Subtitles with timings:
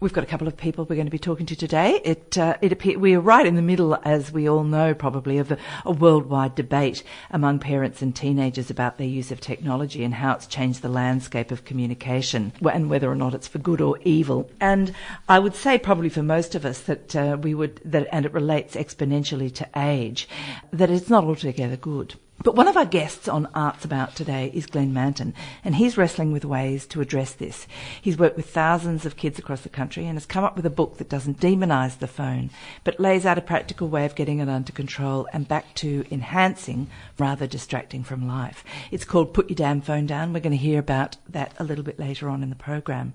[0.00, 2.00] We've got a couple of people we're going to be talking to today.
[2.04, 5.38] It, uh, it appear, we are right in the middle, as we all know, probably,
[5.38, 10.14] of a, a, worldwide debate among parents and teenagers about their use of technology and
[10.14, 13.98] how it's changed the landscape of communication and whether or not it's for good or
[14.04, 14.48] evil.
[14.60, 14.94] And
[15.28, 18.32] I would say, probably for most of us, that uh, we would that, and it
[18.32, 20.28] relates exponentially to age,
[20.72, 22.14] that it's not altogether good.
[22.44, 25.34] But one of our guests on Arts About today is Glenn Manton,
[25.64, 27.66] and he's wrestling with ways to address this.
[28.00, 30.70] He's worked with thousands of kids across the country and has come up with a
[30.70, 32.50] book that doesn't demonise the phone,
[32.84, 36.88] but lays out a practical way of getting it under control and back to enhancing
[37.18, 38.64] rather distracting from life.
[38.92, 40.32] It's called Put Your Damn Phone Down.
[40.32, 43.14] We're going to hear about that a little bit later on in the program.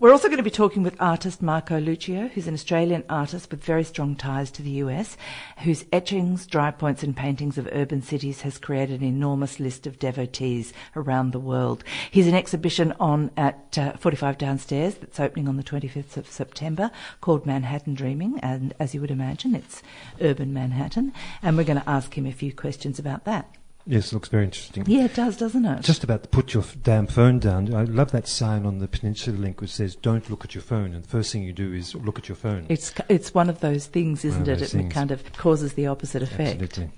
[0.00, 3.64] We're also going to be talking with artist Marco Luccio, who's an Australian artist with
[3.64, 5.16] very strong ties to the US,
[5.64, 9.98] whose etchings, dry points, and paintings of urban cities has created an enormous list of
[9.98, 11.82] devotees around the world.
[12.12, 16.92] He's an exhibition on at uh, 45 Downstairs that's opening on the 25th of September
[17.20, 19.82] called Manhattan Dreaming, and as you would imagine, it's
[20.20, 21.12] urban Manhattan.
[21.42, 23.57] And we're going to ask him a few questions about that.
[23.90, 24.84] Yes, it looks very interesting.
[24.86, 25.80] Yeah, it does, doesn't it?
[25.80, 27.74] Just about to put your f- damn phone down.
[27.74, 30.92] I love that sign on the Peninsula link which says, "Don't look at your phone."
[30.92, 32.66] And the first thing you do is look at your phone.
[32.68, 34.60] It's it's one of those things, isn't it?
[34.60, 34.92] It things.
[34.92, 36.60] kind of causes the opposite effect.
[36.60, 36.90] Absolutely.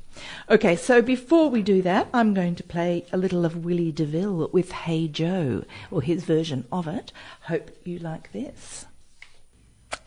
[0.50, 4.50] Okay, so before we do that, I'm going to play a little of Willie DeVille
[4.52, 7.12] with Hey Joe, or his version of it.
[7.42, 8.86] Hope you like this.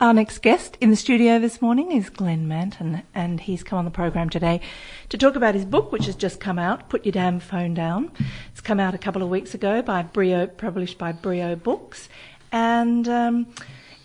[0.00, 3.84] Our next guest in the studio this morning is Glenn Manton, and he's come on
[3.84, 4.60] the program today
[5.08, 8.10] to talk about his book, which has just come out, Put Your Damn Phone Down.
[8.50, 12.08] It's come out a couple of weeks ago by Brio, published by Brio Books,
[12.50, 13.46] and um,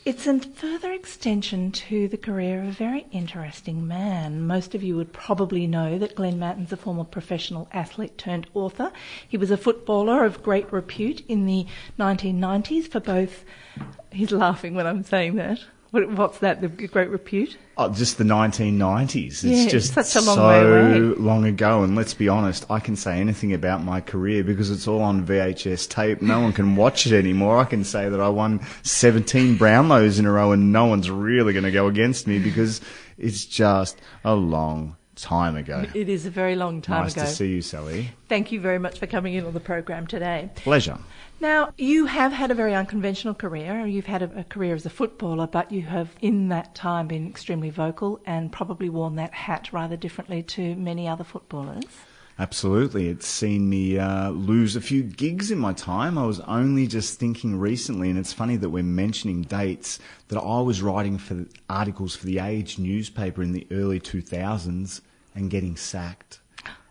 [0.05, 4.45] it's a further extension to the career of a very interesting man.
[4.45, 8.91] Most of you would probably know that Glenn Manton's a former professional athlete turned author.
[9.27, 11.65] He was a footballer of great repute in the
[11.97, 13.43] 1990s for both.
[14.11, 15.65] He's laughing when I'm saying that.
[15.91, 16.61] What, what's that?
[16.61, 17.57] The great repute?
[17.77, 19.25] Oh, just the 1990s.
[19.27, 21.83] It's yeah, just such a long so long ago.
[21.83, 25.25] And let's be honest, I can say anything about my career because it's all on
[25.25, 26.21] VHS tape.
[26.21, 27.57] No one can watch it anymore.
[27.57, 31.53] I can say that I won 17 Brownlows in a row, and no one's really
[31.53, 32.81] going to go against me because
[33.17, 35.85] it's just a long time ago.
[35.93, 37.21] It is a very long time nice ago.
[37.21, 38.11] Nice to see you, Sally.
[38.27, 40.49] Thank you very much for coming in on the program today.
[40.55, 40.97] Pleasure.
[41.41, 43.85] Now, you have had a very unconventional career.
[43.85, 47.27] You've had a, a, career as a footballer, but you have, in that time, been
[47.27, 51.85] extremely vocal and probably worn that hat rather differently to many other footballers.
[52.37, 53.07] Absolutely.
[53.07, 56.17] It's seen me uh, lose a few gigs in my time.
[56.17, 60.59] I was only just thinking recently, and it's funny that we're mentioning dates, that I
[60.59, 65.01] was writing for articles for the Age newspaper in the early 2000s
[65.35, 66.39] and getting sacked.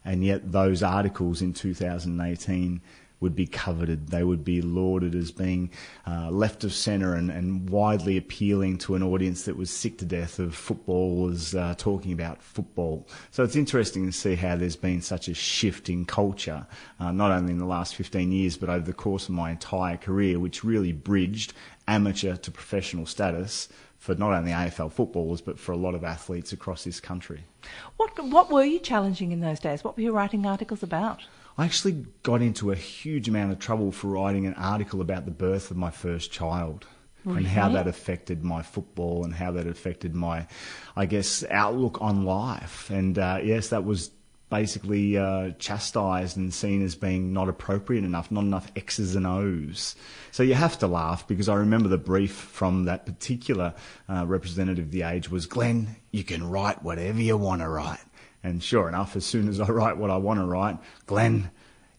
[0.07, 2.81] And yet, those articles in 2018
[3.21, 4.09] would be coveted.
[4.09, 5.71] They would be lauded as being
[6.07, 10.05] uh, left of centre and, and, widely appealing to an audience that was sick to
[10.05, 13.07] death of footballers uh, talking about football.
[13.31, 16.67] So it's interesting to see how there's been such a shift in culture,
[17.01, 19.97] uh, not only in the last 15 years, but over the course of my entire
[19.97, 21.53] career, which really bridged
[21.87, 23.69] amateur to professional status
[23.99, 27.43] for not only AFL footballers, but for a lot of athletes across this country.
[27.97, 29.83] What, what were you challenging in those days?
[29.83, 31.23] What were you writing articles about?
[31.59, 35.33] I actually got into a huge amount of trouble for writing an article about the
[35.33, 36.87] birth of my first child.
[37.25, 40.47] And how that affected my football and how that affected my,
[40.97, 42.89] I guess, outlook on life.
[42.89, 44.11] And uh, yes, that was
[44.51, 49.95] basically uh, chastised and seen as being not appropriate enough, not enough X's and O's.
[50.31, 53.75] So you have to laugh because I remember the brief from that particular
[54.09, 58.01] uh, representative of the age was Glenn, you can write whatever you want to write.
[58.43, 61.51] And sure enough, as soon as I write what I want to write, Glenn,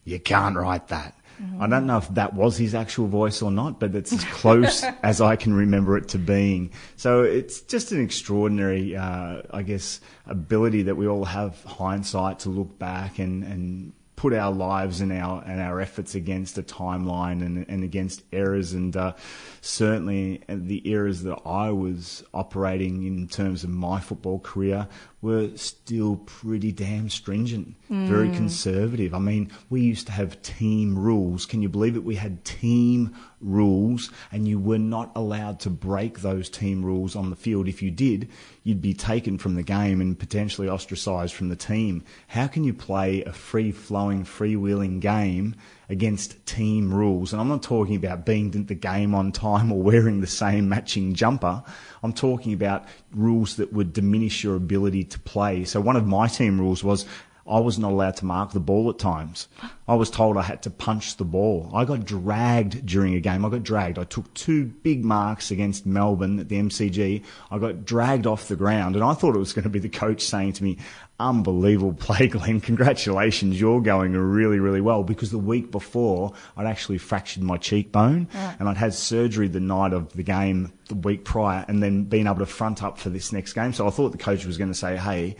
[0.04, 1.16] you can't write that.
[1.40, 1.62] Mm-hmm.
[1.62, 4.84] I don't know if that was his actual voice or not, but it's as close
[5.02, 6.70] as I can remember it to being.
[6.96, 12.50] So it's just an extraordinary, uh, I guess, ability that we all have hindsight to
[12.50, 17.40] look back and, and put our lives and our and our efforts against a timeline
[17.40, 19.14] and and against errors and uh,
[19.62, 24.86] certainly the errors that I was operating in terms of my football career
[25.22, 28.06] were still pretty damn stringent, mm.
[28.06, 29.12] very conservative.
[29.12, 31.44] I mean, we used to have team rules.
[31.44, 32.04] Can you believe it?
[32.04, 37.28] We had team rules, and you were not allowed to break those team rules on
[37.28, 37.68] the field.
[37.68, 38.30] If you did,
[38.64, 42.02] you'd be taken from the game and potentially ostracised from the team.
[42.28, 45.54] How can you play a free flowing, freewheeling game
[45.90, 47.32] against team rules?
[47.32, 51.14] And I'm not talking about being the game on time or wearing the same matching
[51.14, 51.62] jumper.
[52.02, 55.64] I'm talking about rules that would diminish your ability to play.
[55.64, 57.04] So one of my team rules was
[57.50, 59.48] I was not allowed to mark the ball at times.
[59.88, 61.68] I was told I had to punch the ball.
[61.74, 63.44] I got dragged during a game.
[63.44, 63.98] I got dragged.
[63.98, 67.24] I took two big marks against Melbourne at the MCG.
[67.50, 69.88] I got dragged off the ground, and I thought it was going to be the
[69.88, 70.78] coach saying to me,
[71.18, 72.60] unbelievable play, Glenn.
[72.60, 75.02] Congratulations, you're going really, really well.
[75.02, 78.56] Because the week before, I'd actually fractured my cheekbone Right.
[78.58, 82.26] and I'd had surgery the night of the game the week prior and then been
[82.26, 83.72] able to front up for this next game.
[83.72, 85.36] So I thought the coach was going to say, hey,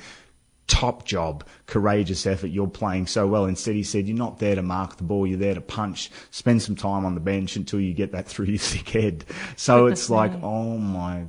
[0.70, 3.44] top job, courageous effort, you're playing so well.
[3.44, 6.62] Instead, he said, you're not there to mark the ball, you're there to punch, spend
[6.62, 9.24] some time on the bench until you get that through your thick head.
[9.56, 11.26] So it's like, oh my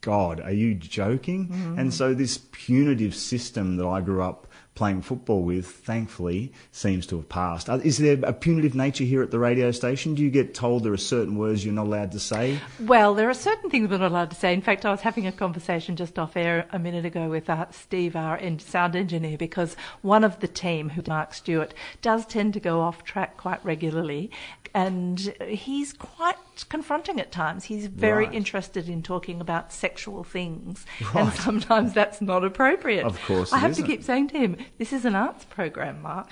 [0.00, 1.48] God, are you joking?
[1.48, 1.78] Mm-hmm.
[1.78, 7.16] And so this punitive system that I grew up playing football with, thankfully, seems to
[7.16, 7.70] have passed.
[7.70, 10.14] Uh, Is there a punitive nature here at the radio station?
[10.14, 12.58] Do you get told there are certain words you're not allowed to say?
[12.80, 14.52] Well, there are certain things we're not allowed to say.
[14.52, 17.66] In fact, I was having a conversation just off air a minute ago with uh,
[17.70, 21.72] Steve, our sound engineer, because one of the team, who Mark Stewart,
[22.02, 24.30] does tend to go off track quite regularly,
[24.74, 27.64] and he's quite confronting at times.
[27.64, 28.34] He's very Right.
[28.34, 33.04] interested in talking about sexual things, and sometimes that's not appropriate.
[33.04, 33.84] Of course I have isn't.
[33.84, 36.28] to keep saying to him, "This is an arts program, Mark."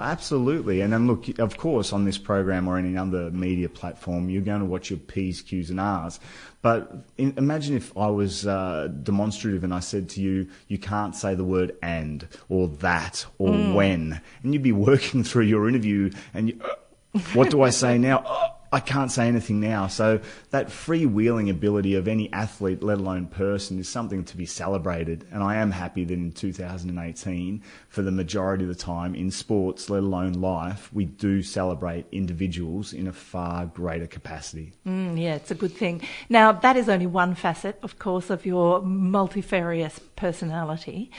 [0.00, 0.80] Absolutely.
[0.80, 4.60] And then look, of course, on this program or any other media platform, you're going
[4.60, 6.20] to watch your P's, Q's, and R's.
[6.62, 11.16] But in, imagine if I was uh, demonstrative and I said to you, you can't
[11.16, 14.20] say the word and or that or when.
[14.44, 18.18] And you'd be working through your interview and you, "Uh, what do I say now?
[18.24, 19.86] "Uh, I can't say anything now.
[19.86, 20.20] So
[20.50, 25.26] that freewheeling ability of any athlete, let alone person, is something to be celebrated.
[25.32, 29.88] And I am happy that in 2018, for the majority of the time in sports,
[29.88, 34.72] let alone life, we do celebrate individuals in a far greater capacity.
[34.86, 36.02] Mm, yeah, it's a good thing.
[36.28, 41.10] Now, that is only one facet, of course, of your multifarious personality.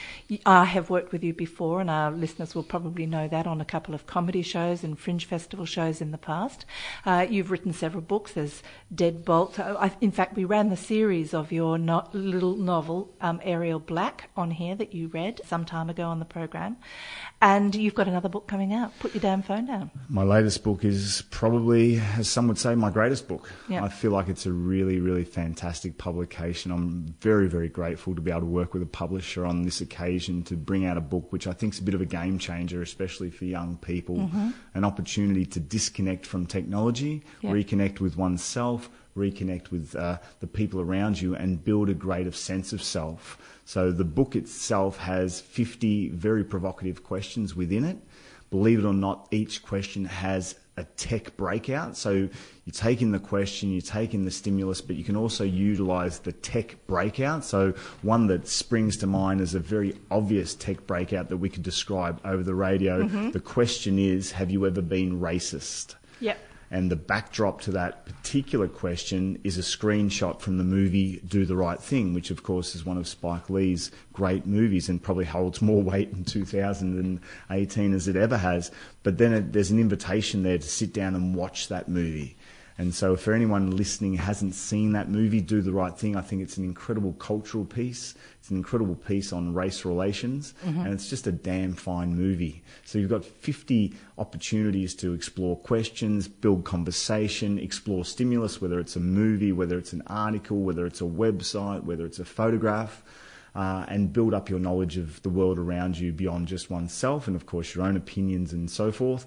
[0.46, 3.64] I have worked with you before, and our listeners will probably know that on a
[3.64, 6.64] couple of comedy shows and fringe festival shows in the past.
[7.04, 8.32] Uh, you've written several books.
[8.32, 8.62] There's
[8.94, 9.58] Deadbolt.
[9.58, 14.28] I, in fact, we ran the series of your no- little novel, um, Ariel Black,
[14.36, 16.76] on here that you read some time ago on the program.
[17.40, 18.92] And you've got another book coming out.
[18.98, 19.90] Put your damn phone down.
[20.10, 23.50] My latest book is probably, as some would say, my greatest book.
[23.70, 23.82] Yeah.
[23.82, 26.70] I feel like it's a really, really fantastic publication.
[26.70, 30.42] I'm very, very grateful to be able to work with a publisher on this occasion
[30.44, 32.82] to bring out a book which I think is a bit of a game changer,
[32.82, 34.30] especially for young people.
[34.74, 37.50] An opportunity to disconnect from technology, Yeah.
[37.52, 42.72] reconnect with oneself, reconnect with uh, the people around you, and build a greater sense
[42.72, 43.38] of self.
[43.64, 47.98] So the book itself has 50 very provocative questions within it.
[48.50, 51.96] Believe it or not, each question has a tech breakout.
[51.96, 55.44] So you take in the question, you take in the stimulus, but you can also
[55.44, 57.44] utilize the tech breakout.
[57.44, 61.62] So one that springs to mind is a very obvious tech breakout that we could
[61.62, 63.06] describe over the radio.
[63.06, 65.94] The question is, have you ever been racist?
[66.20, 66.38] Yep.
[66.72, 71.56] And the backdrop to that particular question is a screenshot from the movie Do the
[71.56, 75.60] Right Thing, which of course is one of Spike Lee's great movies and probably holds
[75.60, 78.70] more weight in 2018 as it ever has.
[79.02, 82.36] But then it, there's an invitation there to sit down and watch that movie.
[82.80, 86.40] And so, for anyone listening hasn't seen that movie, Do the Right Thing, I think
[86.40, 88.14] it's an incredible cultural piece.
[88.38, 92.62] It's an incredible piece on race relations, and it's just a damn fine movie.
[92.86, 99.00] So, you've got 50 opportunities to explore questions, build conversation, explore stimulus, whether it's a
[99.00, 103.02] movie, whether it's an article, whether it's a website, whether it's a photograph.
[103.52, 107.34] Uh, and build up your knowledge of the world around you beyond just oneself and,
[107.34, 109.26] of course, your own opinions and so forth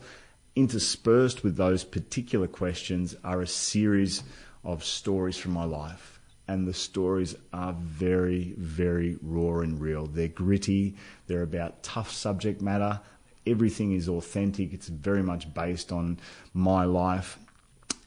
[0.55, 4.23] interspersed with those particular questions are a series
[4.63, 6.19] of stories from my life.
[6.47, 10.07] And the stories are very, very raw and real.
[10.07, 10.95] They're gritty,
[11.27, 12.99] they're about tough subject matter.
[13.47, 16.19] Everything is authentic, it's very much based on
[16.53, 17.39] my life,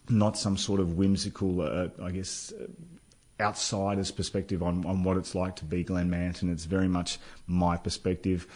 [0.08, 2.52] not some sort of whimsical, uh, I guess.
[2.52, 2.66] Uh,
[3.38, 6.50] outsider's perspective on, on what it's like to be Glenn Manton.
[6.50, 8.46] It's very much my perspective.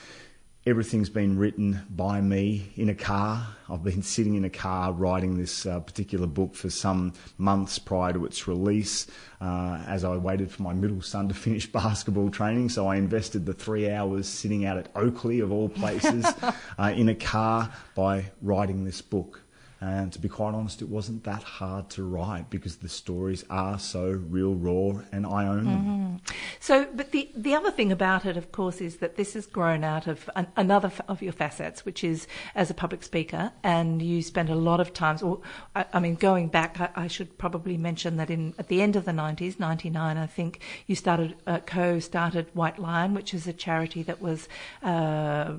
[0.67, 3.47] Everything's been written by me in a car.
[3.71, 8.13] I've been sitting in a car writing this uh, particular book for some months prior
[8.13, 9.07] to its release
[9.41, 12.69] uh, as I waited for my middle son to finish basketball training.
[12.69, 16.27] So I invested the three hours sitting out at Oakleigh, of all places,
[16.79, 19.41] uh, in a car by writing this book.
[19.83, 23.79] And to be quite honest, it wasn't that hard to write because the stories are
[23.79, 26.21] so real, raw, and I own them.
[26.59, 29.83] So, but the the other thing about it, of course, is that this has grown
[29.83, 34.21] out of an, another of your facets, which is as a public speaker, and you
[34.21, 35.23] spend a lot of times.
[35.23, 35.41] Or,
[35.75, 38.97] I, I mean, going back, I, I, should probably mention that in at the end
[38.97, 43.47] of the nineties, ninety nine, I think you started uh, co-started White Lion, which is
[43.47, 44.47] a charity that was
[44.83, 45.55] uh,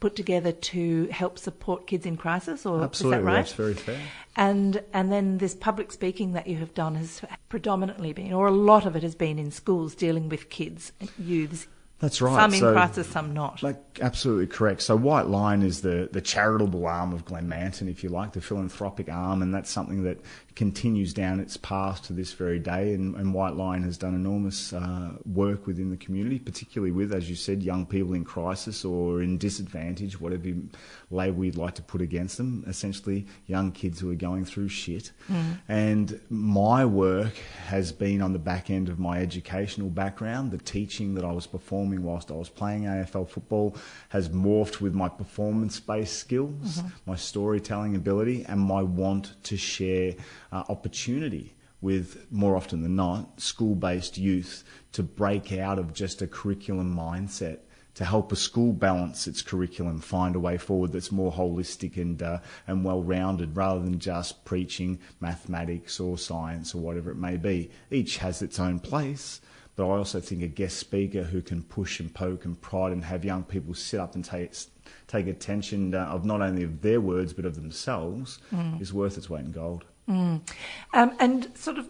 [0.00, 2.64] put together to help support kids in crisis.
[2.64, 3.57] Or absolutely, is that right?
[3.58, 4.00] Very fair.
[4.36, 8.52] And and then this public speaking that you have done has predominantly been, or a
[8.52, 11.66] lot of it has been in schools dealing with kids, youths.
[12.00, 12.36] That's right.
[12.36, 13.60] Some in so, crisis, some not.
[13.62, 14.82] Like absolutely correct.
[14.82, 18.40] So White Lion is the the charitable arm of Glenn Manton, if you like, the
[18.40, 20.18] philanthropic arm, and that's something that
[20.54, 22.92] continues down its path to this very day.
[22.92, 27.28] And, and White Lion has done enormous uh, work within the community, particularly with, as
[27.30, 30.50] you said, young people in crisis or in disadvantage, whatever
[31.10, 32.64] label you'd like to put against them.
[32.66, 35.10] Essentially, young kids who are going through shit.
[35.30, 35.58] Mm.
[35.68, 37.34] And my work
[37.66, 40.50] has been on the back end of my educational background.
[40.50, 43.76] The teaching that I was performing whilst I was playing AFL football
[44.10, 46.88] has morphed with my performance based skills, mm-hmm.
[47.06, 50.14] my storytelling ability, and my want to share
[50.52, 56.20] uh, opportunity with more often than not school based youth to break out of just
[56.20, 57.60] a curriculum mindset
[57.98, 62.22] to help a school balance its curriculum, find a way forward that's more holistic and
[62.22, 67.36] uh, and well rounded, rather than just preaching mathematics or science or whatever it may
[67.36, 67.68] be.
[67.90, 69.40] Each has its own place,
[69.78, 73.04] but I also think a guest speaker who can push and poke and prod and
[73.04, 74.52] have young people sit up and take
[75.06, 78.80] take attention uh, of not only of their words but of themselves mm.
[78.80, 79.84] is worth its weight in gold.
[80.08, 80.40] Mm.
[80.94, 81.88] Um, and sort of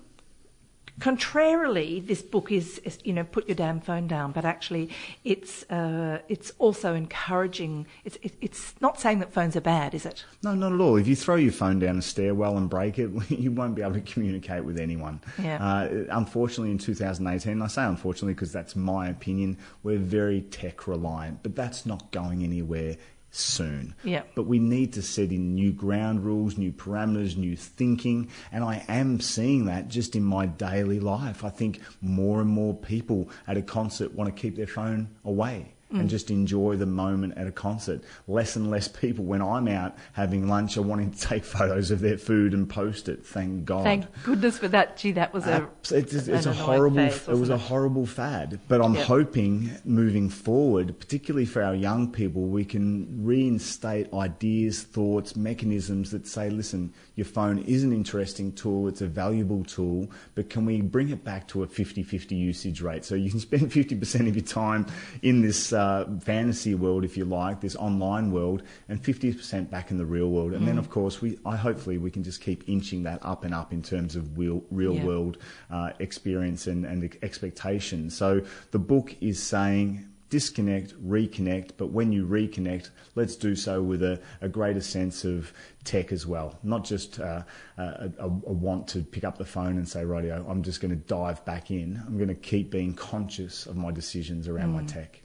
[1.01, 4.91] contrarily, this book is, is, you know, put your damn phone down, but actually,
[5.25, 7.87] it's uh, it's also encouraging.
[8.05, 10.25] It's it, it's not saying that phones are bad, is it?
[10.43, 10.97] No, not at all.
[10.97, 13.95] If you throw your phone down a stairwell and break it, you won't be able
[13.95, 15.21] to communicate with anyone.
[15.43, 15.65] Yeah.
[15.65, 21.43] Uh, unfortunately, in 2018, I say unfortunately because that's my opinion, we're very tech reliant,
[21.43, 22.97] but that's not going anywhere
[23.39, 23.95] soon.
[24.05, 24.23] Yeah.
[24.35, 28.31] But we need to set in new ground rules, new parameters, new thinking.
[28.53, 31.45] And I am seeing that just in my daily life.
[31.45, 35.75] I think more and more people at a concert want to keep their phone away
[35.93, 36.01] mm.
[36.01, 38.03] and just enjoy the moment at a concert.
[38.27, 42.01] Less and less people, when I'm out having lunch, are wanting to take photos of
[42.01, 43.25] their food and post it.
[43.25, 43.85] Thank God.
[43.85, 44.97] Thank goodness for that.
[44.97, 46.97] Gee, that was a it's, it's, it's a horrible.
[46.97, 47.55] Phase, it was it?
[47.55, 48.61] a horrible fad.
[48.69, 49.07] But I'm yep.
[49.07, 56.27] hoping moving forward, particularly for our young people, we can reinstate ideas, thoughts, mechanisms that
[56.27, 60.81] say, listen, your phone is an interesting tool, it's a valuable tool, but can we
[60.81, 63.05] bring it back to a 50 50 usage rate?
[63.05, 64.87] So you can spend 50% of your time
[65.23, 69.97] in this uh, fantasy world, if you like, this online world, and 50% back in
[69.97, 70.53] the real world.
[70.53, 70.67] And mm.
[70.67, 73.73] then, of course, we I hopefully we can just keep inching that up and up
[73.73, 75.05] in terms of real, real yeah.
[75.05, 75.39] world
[75.71, 78.17] uh, experience and, and expectations.
[78.17, 78.43] So
[78.73, 84.21] the book is saying disconnect, reconnect, but when you reconnect, let's do so with a,
[84.43, 85.53] a greater sense of
[85.85, 87.43] tech as well, not just uh,
[87.79, 87.83] a,
[88.19, 90.97] a, a, want to pick up the phone and say, radio, I'm just going to
[90.97, 92.03] dive back in.
[92.07, 94.83] I'm going to keep being conscious of my decisions around mm.
[94.83, 95.23] my tech.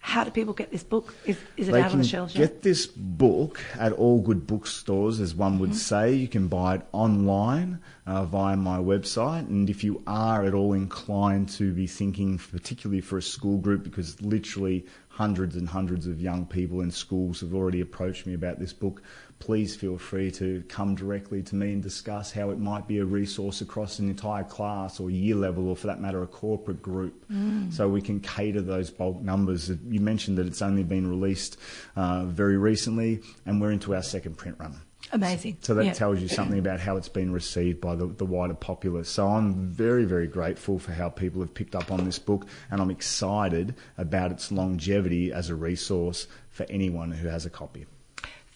[0.00, 1.14] How do people get this book?
[1.26, 2.32] Is, is it they out on the shelves?
[2.32, 2.62] Get yet?
[2.62, 5.78] this book at all good bookstores, as one would mm-hmm.
[5.78, 6.14] say.
[6.14, 9.48] You can buy it online uh, via my website.
[9.48, 13.84] And if you are at all inclined to be thinking, particularly for a school group,
[13.84, 18.58] because literally hundreds and hundreds of young people in schools have already approached me about
[18.58, 19.02] this book,
[19.38, 23.04] please feel free to come directly to me and discuss how it might be a
[23.04, 27.24] resource across an entire class or year level, or for that matter, a corporate group.
[27.30, 27.72] Mm.
[27.72, 29.70] So we can cater those bulk numbers.
[29.70, 31.56] You mentioned that it's only been released
[31.96, 34.80] uh, very recently, and we're into our second print run.
[35.12, 35.58] Amazing.
[35.62, 39.08] So that tells you something about how it's been received by the, the, wider populace.
[39.08, 42.80] So I'm very, very grateful for how people have picked up on this book, and
[42.80, 47.86] I'm excited about its longevity as a resource for anyone who has a copy.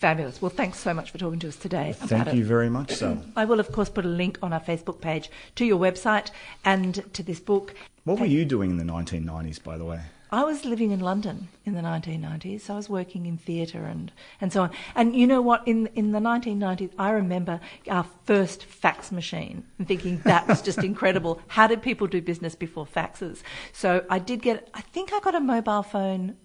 [0.03, 0.43] Fabulous.
[0.43, 1.95] Well, thanks so much for talking to us today.
[1.97, 3.23] Thank you very much, so.
[3.37, 6.33] I will, of course, put a link on our Facebook page to your website
[6.65, 7.73] and to this book.
[8.03, 10.01] What were you doing in the 1990s, by the way?
[10.33, 12.69] I was living in London in the 1990s.
[12.69, 14.71] I was working in theatre and, and so on.
[14.97, 15.63] And you know what?
[15.69, 20.79] In in the 1990s, I remember our first fax machine and thinking that was just
[20.83, 21.41] incredible.
[21.47, 23.43] How did people do business before faxes?
[23.73, 24.69] So I did get.
[24.75, 26.39] I think I got a mobile phone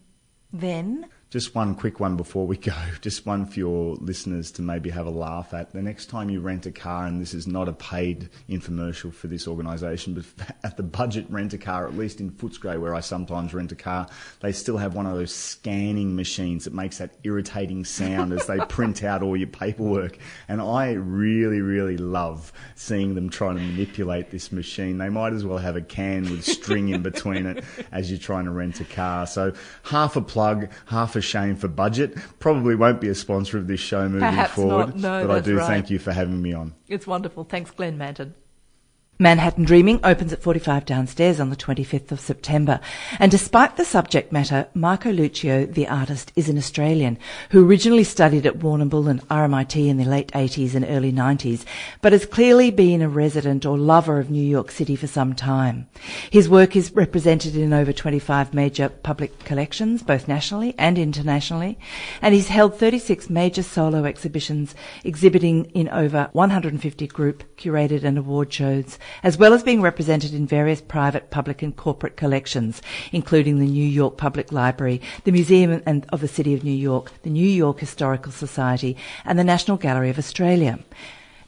[0.54, 2.74] then Just one quick one before we go.
[3.02, 5.74] Just one for your listeners to maybe have a laugh at.
[5.74, 9.28] The next time you rent a car, and this is not a paid infomercial for
[9.28, 13.02] this organisation, but at the budget rent a car, at least in Footscray where I
[13.02, 14.08] sometimes rent a car,
[14.40, 18.60] they still have one of those scanning machines that makes that irritating sound as they
[18.70, 20.18] print out all your paperwork.
[20.48, 24.98] And I really, really love seeing them trying to manipulate this machine.
[24.98, 28.46] They might as well have a can with string in between it as you're trying
[28.46, 29.28] to rent a car.
[29.28, 29.52] So
[29.84, 32.16] half a plug, half a shame for budget.
[32.40, 34.96] Probably won't be a sponsor of this show moving Perhaps forward.
[34.96, 35.22] Not.
[35.22, 35.68] No, but I do right.
[35.68, 36.74] thank you for having me on.
[36.88, 37.44] It's wonderful.
[37.44, 38.36] Thanks, Glenn Manton.
[39.20, 42.80] Manhattan Dreaming opens at 45 downstairs on the 25th of September.
[43.18, 47.18] And despite the subject matter, Marco Luccio, the artist, is an Australian
[47.50, 51.66] who originally studied at Warrnambool and RMIT in the late 80s and early 90s,
[52.04, 55.88] but has clearly been a resident or lover of New York City for some time.
[56.30, 61.80] His work is represented in over 25 major public collections, both nationally and internationally,
[62.22, 68.54] and he's held 36 major solo exhibitions exhibiting in over 150 group, curated and award
[68.54, 73.66] shows as well as being represented in various private, public and corporate collections, including the
[73.66, 77.80] New York Public Library, the Museum of the City of New York, the New York
[77.80, 80.80] Historical Society and the National Gallery of Australia.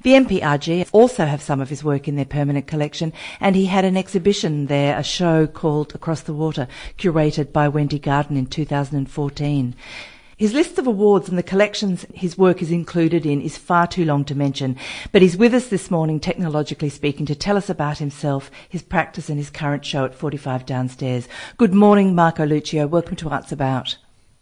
[0.02, 3.12] The MPRG also have some of his work in their permanent collection,
[3.42, 8.00] and he had an exhibition there, a show called Across the Water, curated by Wendy
[8.00, 9.76] Garden in 2014.
[10.40, 14.06] His list of awards and the collections his work is included in is far too
[14.06, 14.78] long to mention,
[15.12, 19.28] but he's with us this morning, technologically speaking, to tell us about himself, his practice
[19.28, 21.28] and his current show at 45 Downstairs.
[21.58, 22.88] Good morning, Marco Luccio.
[22.88, 23.98] Welcome to Arts About.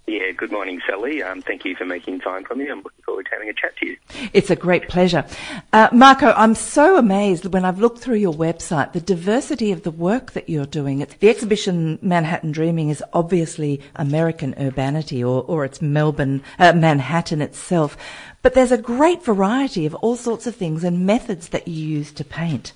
[0.10, 1.22] Yeah, good morning, Sally.
[1.22, 2.70] Um, thank you for making time for me.
[2.70, 3.98] I'm looking forward to having a chat to you.
[4.32, 5.26] It's a great pleasure.
[5.74, 9.92] Uh, Marco, I'm so amazed when I've looked through your website, the diversity of the
[9.92, 11.02] work that you're doing.
[11.02, 17.42] It's, the exhibition Manhattan Dreaming is obviously American urbanity or, or it's Melbourne, uh, Manhattan
[17.42, 17.98] itself.
[18.42, 22.14] But there's a great variety of all sorts of things and methods that you use
[22.14, 22.72] to paint.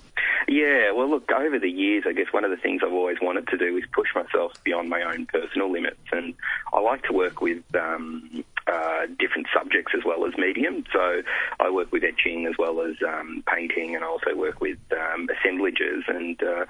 [0.52, 3.48] Yeah, well, look, over the years, I guess one of the things I've always wanted
[3.48, 6.04] to do is push myself beyond my own personal limits.
[6.12, 6.34] And
[6.74, 10.84] I like to work with um, uh, different subjects as well as medium.
[10.92, 11.22] So
[11.58, 15.26] I work with etching as well as um, painting, and I also work with um,
[15.40, 16.04] assemblages.
[16.06, 16.66] And uh,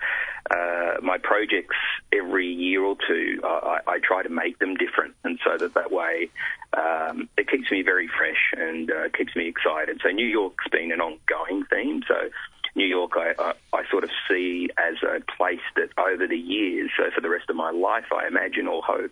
[0.54, 1.74] uh, my projects
[2.12, 5.90] every year or two, I, I try to make them different, and so that that
[5.90, 6.30] way
[6.78, 10.00] um, it keeps me very fresh and uh, keeps me excited.
[10.04, 12.02] So New York's been an ongoing theme.
[12.06, 12.30] So
[12.74, 16.90] New York, I, I, I, sort of see as a place that over the years,
[16.96, 19.10] so for the rest of my life, I imagine or hope,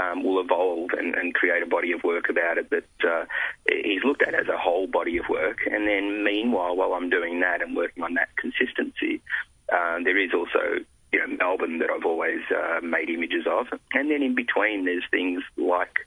[0.00, 3.24] um, will evolve and, and, create a body of work about it that uh,
[3.66, 5.58] is looked at as a whole body of work.
[5.66, 9.20] And then, meanwhile, while I'm doing that and working on that consistency,
[9.70, 14.10] uh, there is also you know Melbourne that I've always uh, made images of, and
[14.10, 15.98] then in between there's things like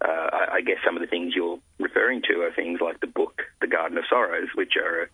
[0.00, 3.42] uh, I, guess some of the things you're referring to are things like the book
[3.60, 5.08] The Garden of Sorrows, which are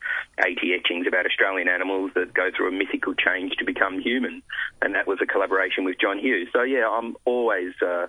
[0.45, 4.43] 80 etchings about Australian animals that go through a mythical change to become human,
[4.83, 6.49] and that was a collaboration with John Hughes.
[6.53, 8.07] So yeah, I'm always uh,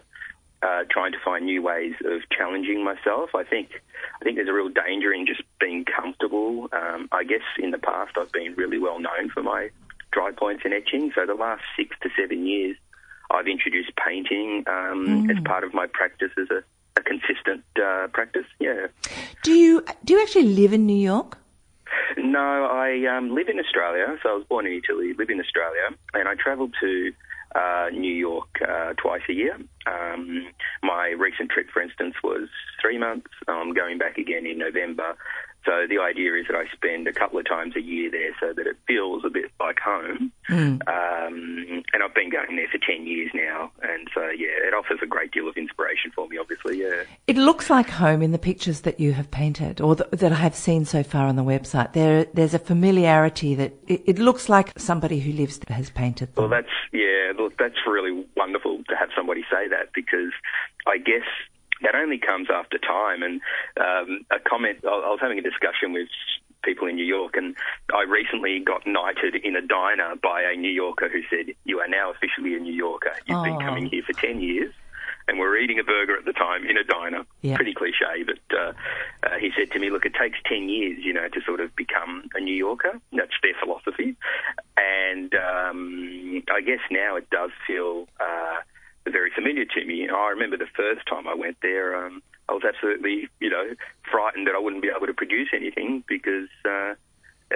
[0.63, 3.31] uh, trying to find new ways of challenging myself.
[3.35, 3.69] I think
[4.19, 6.69] I think there's a real danger in just being comfortable.
[6.71, 9.69] Um, I guess in the past I've been really well known for my
[10.11, 11.11] dry points and etching.
[11.15, 12.77] So the last six to seven years,
[13.31, 15.31] I've introduced painting um, mm.
[15.31, 16.63] as part of my practice as a,
[16.99, 18.45] a consistent uh, practice.
[18.59, 18.87] Yeah.
[19.43, 21.37] Do you do you actually live in New York?
[22.17, 24.17] No, I um, live in Australia.
[24.21, 27.13] So I was born in Italy, live in Australia, and I travel to
[27.55, 29.57] uh, New York uh, twice a year.
[29.85, 30.47] Um,
[30.83, 32.47] my recent trip, for instance, was
[32.81, 33.31] three months.
[33.47, 35.15] I'm going back again in November.
[35.65, 38.53] So the idea is that I spend a couple of times a year there so
[38.53, 40.31] that it feels a bit like home.
[40.49, 40.81] Mm.
[40.87, 43.71] Um, and I've been going there for 10 years now.
[43.83, 47.03] And so, yeah, it offers a great deal of inspiration for me, obviously, yeah.
[47.27, 50.35] It looks like home in the pictures that you have painted or th- that I
[50.35, 51.93] have seen so far on the website.
[51.93, 56.33] There, There's a familiarity that it, it looks like somebody who lives there has painted
[56.33, 56.49] them.
[56.49, 60.31] Well, that's, yeah, look, that's really wonderful to have somebody say that because
[60.87, 61.27] I guess
[61.83, 63.23] that only comes after time.
[63.23, 63.41] And
[63.79, 66.07] um, a comment, I was having a discussion with
[66.63, 67.55] people in New York, and
[67.93, 71.87] I recently got knighted in a diner by a New Yorker who said, You are
[71.87, 73.13] now officially a New Yorker.
[73.25, 73.43] You've oh.
[73.43, 74.73] been coming here for 10 years.
[75.27, 77.25] And we're eating a burger at the time in a diner.
[77.41, 77.55] Yeah.
[77.55, 78.73] Pretty cliche, but uh,
[79.23, 81.73] uh, he said to me, "Look, it takes ten years, you know, to sort of
[81.75, 82.99] become a New Yorker.
[83.13, 84.17] That's their philosophy."
[84.75, 88.07] And um, I guess now it does feel
[89.41, 90.07] familiar to me.
[90.09, 93.75] I remember the first time I went there, um, I was absolutely, you know,
[94.11, 96.93] frightened that I wouldn't be able to produce anything because uh,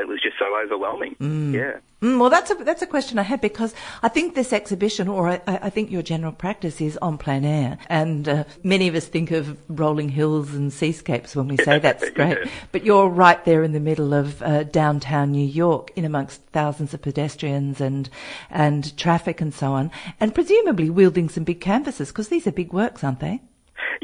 [0.05, 1.15] it was just so overwhelming.
[1.53, 1.79] Yeah.
[2.01, 5.29] Mm, well, that's a that's a question I had because I think this exhibition, or
[5.29, 9.07] I, I think your general practice, is on plein air, and uh, many of us
[9.07, 12.37] think of rolling hills and seascapes when we say that's great.
[12.37, 12.51] Yeah.
[12.71, 16.93] But you're right there in the middle of uh, downtown New York, in amongst thousands
[16.93, 18.09] of pedestrians and
[18.49, 19.89] and traffic and so on,
[20.19, 23.41] and presumably wielding some big canvases because these are big works, aren't they?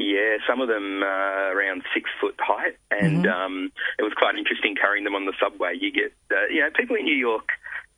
[0.02, 4.74] Yeah, some of them uh, around six foot height, and um, it was quite interesting
[4.74, 5.78] carrying them on the subway.
[5.80, 7.46] You get, uh, you know, people in New York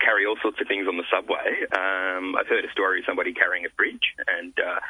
[0.01, 1.65] carry all sorts of things on the subway.
[1.73, 4.53] Um, I've heard a story of somebody carrying a fridge and.
[4.59, 4.81] Uh,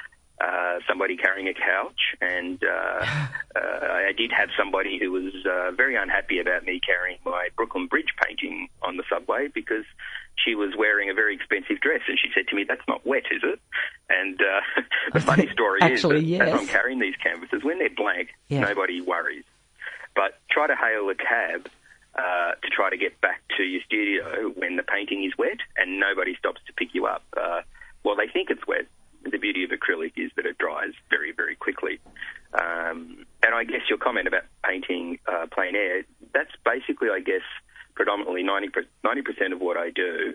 [0.40, 3.06] uh, somebody carrying a couch, and uh,
[3.56, 7.86] uh, I did have somebody who was uh, very unhappy about me carrying my Brooklyn
[7.86, 9.84] Bridge painting on the subway because
[10.36, 13.24] she was wearing a very expensive dress, and she said to me, "That's not wet,
[13.30, 13.60] is it?"
[14.08, 16.54] And uh, the funny story Actually, is that yes.
[16.54, 18.60] as I'm carrying these canvases, when they're blank, Yeah.
[18.60, 19.44] nobody worries.
[20.14, 21.68] But try to hail a cab
[22.14, 25.98] uh, to try to get back to your studio when the painting is wet, and
[25.98, 27.24] nobody stops to pick you up.
[27.36, 27.62] Uh,
[28.04, 28.86] well, they think it's wet.
[29.24, 31.98] The beauty of acrylic is that it dries very, very quickly.
[32.52, 37.42] Um, and I guess your comment about painting uh, plein air, that's basically, I guess,
[37.94, 38.68] predominantly 90
[39.22, 40.34] percent of what I do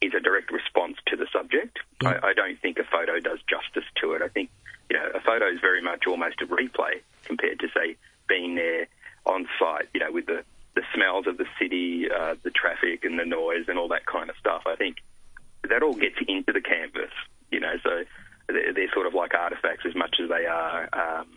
[0.00, 1.78] is a direct response to the subject.
[2.02, 2.18] Yeah.
[2.22, 4.22] I, I don't think a photo does justice to it.
[4.22, 4.50] I think
[4.88, 7.96] you know a photo is very much almost a replay compared to say
[8.28, 8.86] being there
[9.26, 9.88] on site.
[9.94, 10.44] You know, with the
[10.74, 14.30] the smells of the city, uh, the traffic, and the noise, and all that kind
[14.30, 14.62] of stuff.
[14.66, 14.96] I think
[15.68, 17.12] that all gets into the canvas.
[17.50, 18.04] You know, so
[18.48, 21.28] they're, they're sort of like artifacts as much as they are um,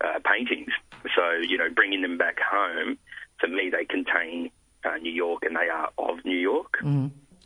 [0.00, 0.72] uh, paintings.
[1.14, 2.96] So you know, bringing them back home,
[3.38, 4.50] for me, they contain
[4.84, 6.78] uh, New York, and they are of New York.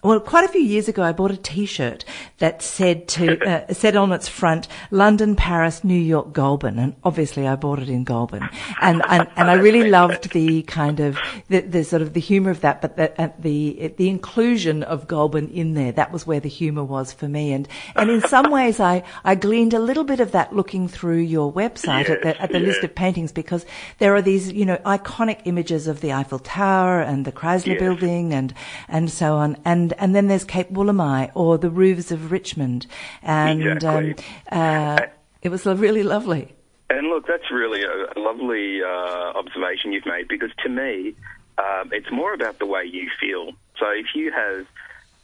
[0.05, 2.05] Well, quite a few years ago, I bought a T-shirt
[2.37, 7.49] that said to uh, said on its front "London, Paris, New York, Goulburn," and obviously
[7.49, 8.47] I bought it in Goulburn,
[8.83, 12.51] and and, and I really loved the kind of the, the sort of the humour
[12.51, 15.91] of that, but the, uh, the the inclusion of Goulburn in there.
[15.91, 19.35] That was where the humour was for me, and and in some ways, I I
[19.37, 22.67] gleaned a little bit of that looking through your website at the at the Yes,
[22.69, 23.65] list of paintings because
[24.01, 27.81] there are these you know iconic images of the Eiffel Tower and the Chrysler Yes.
[27.81, 28.53] Building and
[28.89, 29.57] and so on.
[29.65, 32.87] And and then there's Cape Woolamai or the roofs of Richmond
[33.23, 34.17] and Exactly.
[34.51, 35.01] um, uh,
[35.43, 36.55] it was really lovely.
[36.91, 41.15] And look, that's really a, lovely uh, observation you've made because to me,
[41.59, 43.53] um, it's more about the way you feel.
[43.79, 44.67] So if you have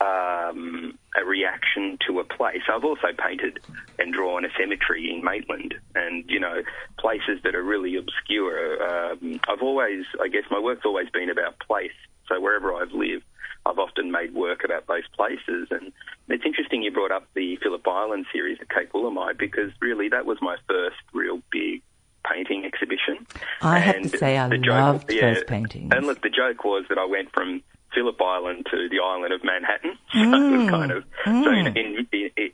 [0.01, 3.61] um, a reaction to a place, I've also painted
[3.99, 6.63] and drawn a cemetery in Maitland, and you know
[6.99, 8.83] places that are really obscure.
[8.83, 11.93] Um, I've always, I guess, my work's always been about place.
[12.29, 13.25] So wherever I've lived,
[13.67, 15.69] I've often made work about those places.
[15.71, 15.93] And
[16.29, 20.27] it's interesting you brought up the Phillip Island series at Cape Woolamai because really that
[20.27, 21.83] was my first real big
[22.31, 23.27] painting exhibition.
[23.63, 25.93] I have to say I the joke- loved yeah, those paintings.
[25.95, 27.63] And look, the joke was that I went from
[27.95, 29.97] Phillip Island to the island of Manhattan.
[30.13, 32.51] So it was kind of so in, in, in,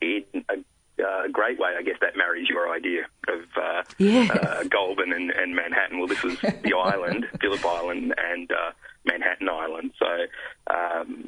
[0.00, 4.30] in a uh, great way, I guess that marries your idea of uh, Yes.
[4.30, 5.98] uh, Goulburn and, and Manhattan.
[5.98, 8.72] Well, this was the island, Phillip Island, and uh,
[9.04, 9.92] Manhattan Island.
[9.98, 10.06] So,
[10.72, 11.24] um,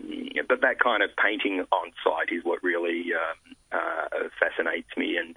[0.49, 5.17] but that kind of painting on site is what really um, uh, fascinates me.
[5.17, 5.37] And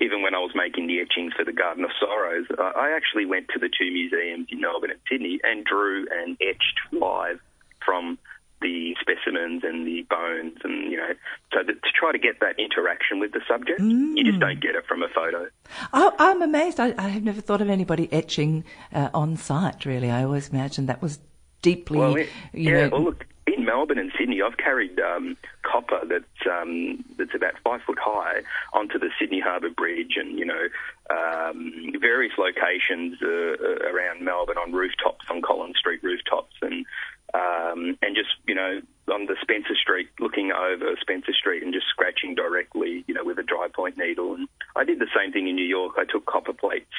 [0.00, 3.48] even when I was making the etchings for the Garden of Sorrows, I actually went
[3.54, 7.40] to the two museums in Melbourne and Sydney and drew and etched live
[7.84, 8.18] from
[8.60, 11.08] the specimens and the bones and you know
[11.52, 14.76] so that, to try to get that interaction with the subject you just don't get
[14.76, 15.48] it from a photo
[15.92, 16.78] I, I'm amazed.
[16.78, 19.84] I, I have never thought of anybody etching uh, on site.
[19.84, 21.18] Really, I always imagined that was
[21.62, 21.98] deeply.
[21.98, 22.88] Well, it, you yeah.
[22.88, 27.54] know, Well, look, in Melbourne and Sydney, I've carried um, copper that's um, that's about
[27.64, 30.68] five foot high onto the Sydney Harbour Bridge, and you know,
[31.10, 36.86] um, various locations uh, uh, around Melbourne on rooftops, on Collins Street rooftops, and
[37.34, 38.80] um, and just you know
[39.12, 43.38] on the Spencer Street, looking over Spencer Street and just scratching directly, you know, with
[43.38, 44.34] a dry point needle.
[44.34, 45.94] And I did the same thing in New York.
[45.98, 46.94] I took copper plates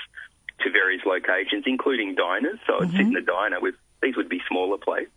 [0.59, 2.59] to various locations, including diners.
[2.67, 5.11] So I'd sit in the diner with these would be smaller plates,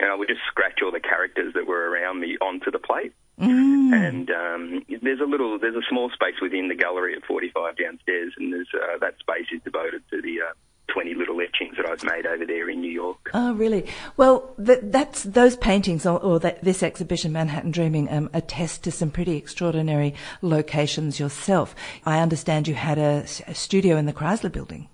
[0.00, 3.12] and I would just scratch all the characters that were around me onto the plate.
[3.38, 8.32] And um, there's a little, there's a small space within the gallery at 45 downstairs,
[8.38, 10.52] and there's uh, that space is devoted to the uh,
[10.92, 13.30] 20 little etchings that I've made over there in New York.
[13.34, 13.88] Oh, really?
[14.16, 18.90] Well, th- that's those paintings or, or that, this exhibition, Manhattan Dreaming, um, attest to
[18.90, 21.74] some pretty extraordinary locations yourself.
[22.04, 24.88] I understand you had a studio in the Chrysler Building.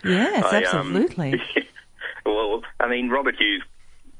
[0.04, 1.32] Yes, I, um, absolutely.
[1.34, 1.40] Um,
[2.26, 3.62] well, I mean, Robert Hughes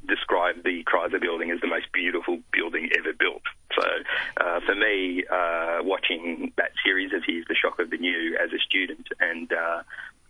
[0.07, 3.43] described the Chrysler Building as the most beautiful building ever built.
[3.75, 3.87] So
[4.37, 8.51] uh, for me, uh, watching that series of his, The Shock of the New, as
[8.53, 9.83] a student, and uh,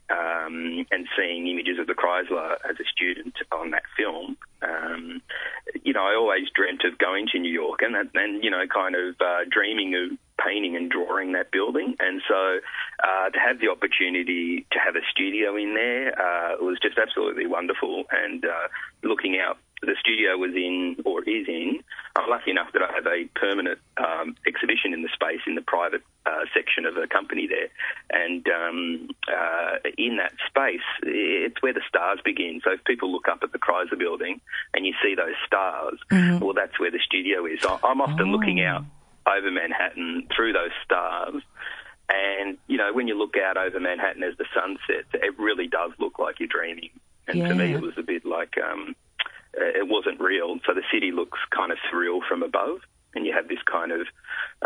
[0.08, 5.20] um, and seeing images of the Chrysler as a student on that film, um,
[5.82, 8.94] you know, I always dreamt of going to New York and and you know, kind
[8.94, 11.96] of uh, dreaming of painting and drawing that building.
[11.98, 12.58] And so
[13.02, 17.46] uh, to have the opportunity to have a studio in there uh, was just absolutely
[17.46, 18.04] wonderful.
[18.10, 18.68] And uh,
[19.02, 21.80] looking out, the studio was in or is in.
[22.16, 25.60] I'm lucky enough that I have a permanent um, exhibition in the space in the
[25.60, 27.68] private uh, section of a company there.
[28.10, 32.60] And um, uh, in that space, it's where the stars begin.
[32.64, 34.40] So if people look up at the Chrysler building
[34.72, 36.42] and you see those stars, mm-hmm.
[36.42, 37.60] well, that's where the studio is.
[37.84, 38.32] I'm often oh.
[38.32, 38.84] looking out
[39.26, 41.42] over Manhattan through those stars.
[42.08, 45.66] And, you know, when you look out over Manhattan as the sun sets, it really
[45.66, 46.90] does look like you're dreaming.
[47.26, 47.48] And yeah.
[47.48, 48.94] to me, it was a bit like um,
[49.54, 50.58] it wasn't real.
[50.66, 52.78] So the city looks kind of surreal from above.
[53.14, 54.06] And you have this kind of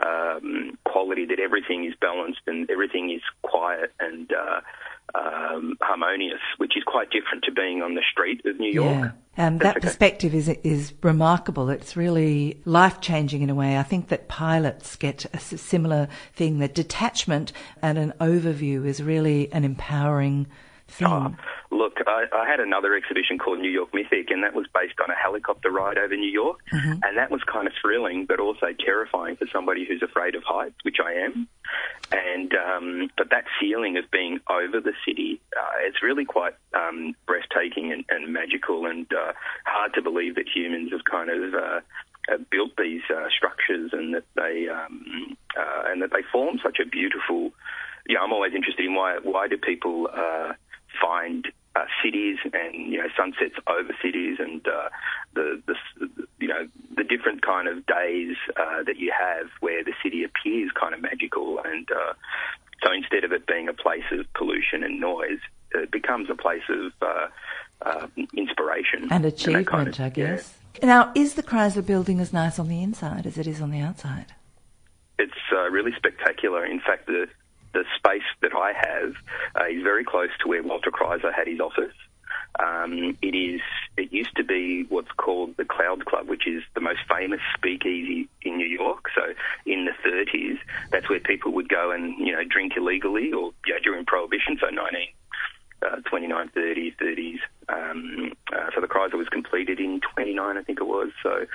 [0.04, 4.60] um, quality that everything is balanced and everything is quiet and uh,
[5.14, 9.12] um, harmonious, which is quite different to being on the street of New York.
[9.36, 9.46] Yeah.
[9.46, 9.86] Um, that okay.
[9.86, 11.70] perspective is is remarkable.
[11.70, 13.78] It's really life changing in a way.
[13.78, 16.58] I think that pilots get a similar thing.
[16.58, 20.46] The detachment and an overview is really an empowering
[20.90, 21.09] thing.
[21.09, 21.35] Oh,
[21.70, 25.11] look, I, I, had another exhibition called New York Mythic, and that was based on
[25.11, 26.92] a helicopter ride over New York, mm-hmm.
[27.03, 30.76] and that was kind of thrilling, but also terrifying for somebody who's afraid of heights,
[30.83, 31.48] which I am.
[32.12, 37.14] And um, but that feeling of being over the city, uh, it's really quite um,
[37.26, 39.33] breathtaking and, and, magical, and uh,
[39.64, 41.55] hard to believe that humans have kind of.
[41.55, 41.81] Uh,
[42.50, 46.87] built these uh, structures and that they um, uh, and that they form such a
[46.87, 47.50] beautiful.
[48.09, 50.53] Yeah, I'm always interested in why why do people uh,
[51.00, 54.88] find uh, cities and you know sunsets over cities and uh,
[55.35, 55.74] the, the
[56.40, 60.70] you know the different kind of days uh, that you have where the city appears
[60.79, 62.12] kind of magical and uh,
[62.83, 65.38] so instead of it being a place of pollution and noise
[65.72, 67.29] it becomes a place of uh,
[67.83, 70.55] uh, inspiration and achievement kind of, I guess.
[70.81, 70.87] Yeah.
[70.87, 73.81] now is the Chrysler building as nice on the inside as it is on the
[73.81, 74.35] outside?
[75.20, 75.35] It's
[75.70, 76.64] really spectacular.
[76.64, 77.29] In fact the
[77.72, 79.14] the space that I have
[79.59, 81.94] uh, is very close to where Walter Chrysler had his office.
[82.59, 83.61] Um, it is.
[83.96, 88.28] It used to be what's called the Cloud Club, which is the most famous speakeasy
[88.42, 89.06] in New York.
[89.14, 89.35] So
[89.66, 90.59] in the 30s,
[90.90, 94.59] that's where people would go and you know drink illegally, or you know, during Prohibition,
[94.61, 95.09] so 19
[95.82, 97.38] uh, 29, 30, 30s.
[97.68, 101.10] Um, uh, so the Chrysler was completed in 29, I think it was.
[101.22, 101.46] So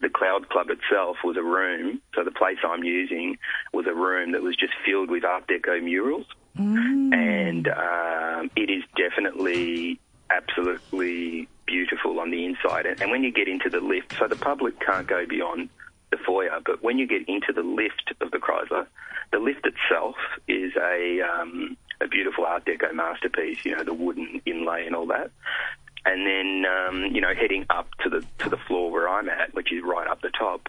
[0.00, 2.00] the Cloud Club itself was a room.
[2.14, 3.38] So the place I'm using
[3.72, 6.26] was a room that was just filled with Art Deco murals.
[6.58, 7.14] Mm.
[7.14, 9.98] And um, it is definitely
[10.30, 12.86] absolutely beautiful on the inside.
[12.86, 15.68] And, and when you get into the lift, so the public can't go beyond
[16.10, 18.86] the foyer, but when you get into the lift of the Chrysler,
[19.32, 20.16] the lift itself
[20.46, 23.64] is a um, a beautiful Art Deco masterpiece.
[23.64, 25.30] You know, the wooden inlay and all that.
[26.04, 29.54] And then, um, you know, heading up to the to the floor where I'm at,
[29.54, 30.68] which is right up the top,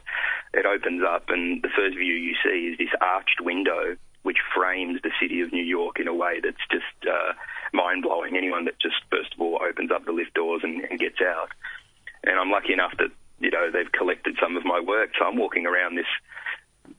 [0.54, 5.02] it opens up, and the first view you see is this arched window, which frames
[5.02, 7.34] the city of New York in a way that's just uh,
[7.74, 8.38] mind blowing.
[8.38, 11.50] Anyone that just first of all opens up the lift doors and, and gets out,
[12.24, 15.38] and I'm lucky enough that you know they've collected some of my work, so I'm
[15.38, 16.12] walking around this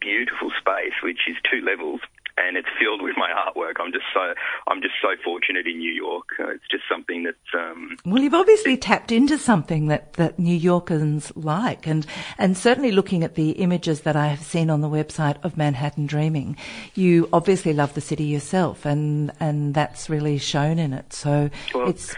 [0.00, 2.00] beautiful space, which is two levels,
[2.36, 3.74] and it's filled with my artwork.
[3.78, 4.34] I'm just so
[4.66, 6.28] I'm just so fortunate in New York.
[6.38, 7.36] Uh, it's just something that.
[7.58, 12.06] um, well, you've obviously tapped into something that that New Yorkers like, and
[12.38, 16.06] and certainly looking at the images that I have seen on the website of Manhattan
[16.06, 16.56] Dreaming,
[16.94, 21.12] you obviously love the city yourself, and and that's really shown in it.
[21.12, 22.14] So well, it's.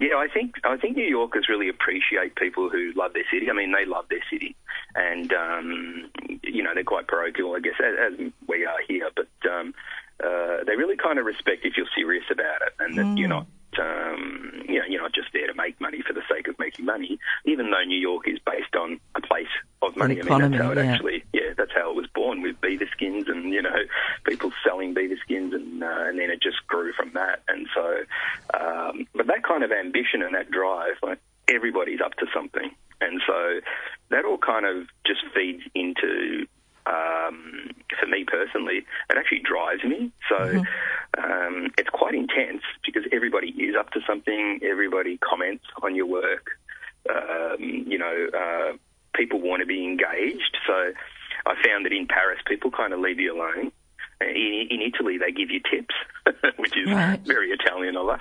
[0.00, 3.50] Yeah, I think I think New Yorkers really appreciate people who love their city.
[3.50, 4.54] I mean, they love their city,
[4.94, 6.10] and um,
[6.42, 9.10] you know they're quite parochial, I guess, as, as we are here.
[9.14, 9.74] But um,
[10.22, 13.18] uh, they really kind of respect if you're serious about it, and that mm.
[13.18, 13.46] you're not
[13.78, 16.84] um, you know, you're not just there to make money for the sake of making
[16.84, 17.18] money.
[17.44, 19.46] Even though New York is based on a place
[19.82, 20.92] of money, economy, I mean, that's how it yeah.
[20.92, 23.76] actually, yeah, that's how it was born with beaver skins and you know
[24.24, 27.42] people selling beaver skins, and uh, and then it just grew from that.
[27.48, 28.04] And so,
[28.58, 32.70] um, but that kind of ambition and that drive, like everybody's up to something,
[33.00, 33.60] and so
[34.10, 36.46] that all kind of just feeds into
[36.88, 37.70] um,
[38.00, 40.12] for me personally, it actually drives me.
[40.28, 41.22] So mm-hmm.
[41.22, 44.60] um, it's quite intense because everybody is up to something.
[44.62, 46.50] Everybody comments on your work.
[47.08, 48.76] Um, you know, uh,
[49.14, 50.56] people want to be engaged.
[50.66, 50.92] So
[51.46, 53.72] I found that in Paris, people kind of leave you alone.
[54.20, 55.94] In, in Italy, they give you tips,
[56.56, 57.20] which is right.
[57.20, 58.20] very Italian of us.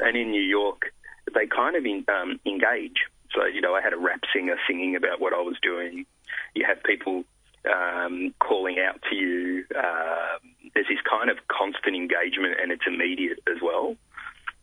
[0.00, 0.92] and in New York,
[1.34, 3.06] they kind of in, um, engage.
[3.34, 6.06] So, you know, I had a rap singer singing about what I was doing.
[6.54, 7.24] You have people
[7.70, 9.64] um, calling out to you.
[9.74, 10.38] Uh,
[10.74, 13.96] there's this kind of constant engagement, and it's immediate as well.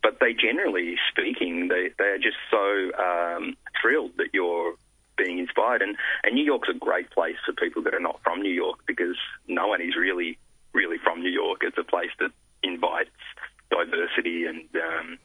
[0.02, 4.74] But they generally speaking, they, they are just so um, thrilled that you're
[5.16, 5.82] being inspired.
[5.82, 8.80] And and New York's a great place for people that are not from New York
[8.86, 10.38] because no one is really
[10.72, 11.60] really from New York.
[11.62, 12.30] It's a place that
[12.62, 13.10] invites
[13.70, 15.18] diversity and um,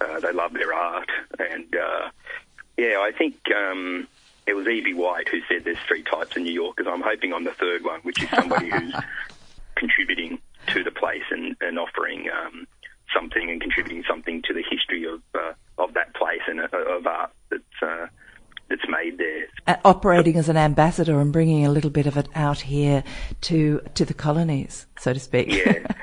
[0.00, 1.08] uh, they love their art.
[1.38, 2.10] And uh,
[2.76, 4.06] yeah, I think um,
[4.46, 4.94] it was E.B.
[4.94, 6.86] White who said there's three types of New Yorkers.
[6.88, 8.94] I'm hoping I'm the third one, which is somebody who's
[9.74, 12.66] contributing to the place and, and offering um,
[13.14, 17.06] something and contributing something to the history of uh, of that place and uh, of
[17.06, 18.06] art that's uh,
[18.68, 19.46] that's made there.
[19.66, 23.02] Uh, operating as an ambassador and bringing a little bit of it out here
[23.42, 25.48] to to the colonies, so to speak.
[25.48, 25.86] Yeah,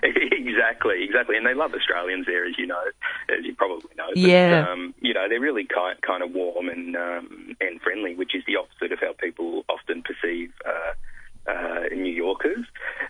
[1.19, 1.37] exactly.
[1.37, 2.81] And they love Australians there, as you know,
[3.29, 4.07] as you probably know.
[4.09, 4.67] But, Yeah.
[4.69, 8.43] Um, you know, they're really kind, kind of warm and um, and friendly, which is
[8.45, 12.65] the opposite of how people often perceive uh, uh, New Yorkers.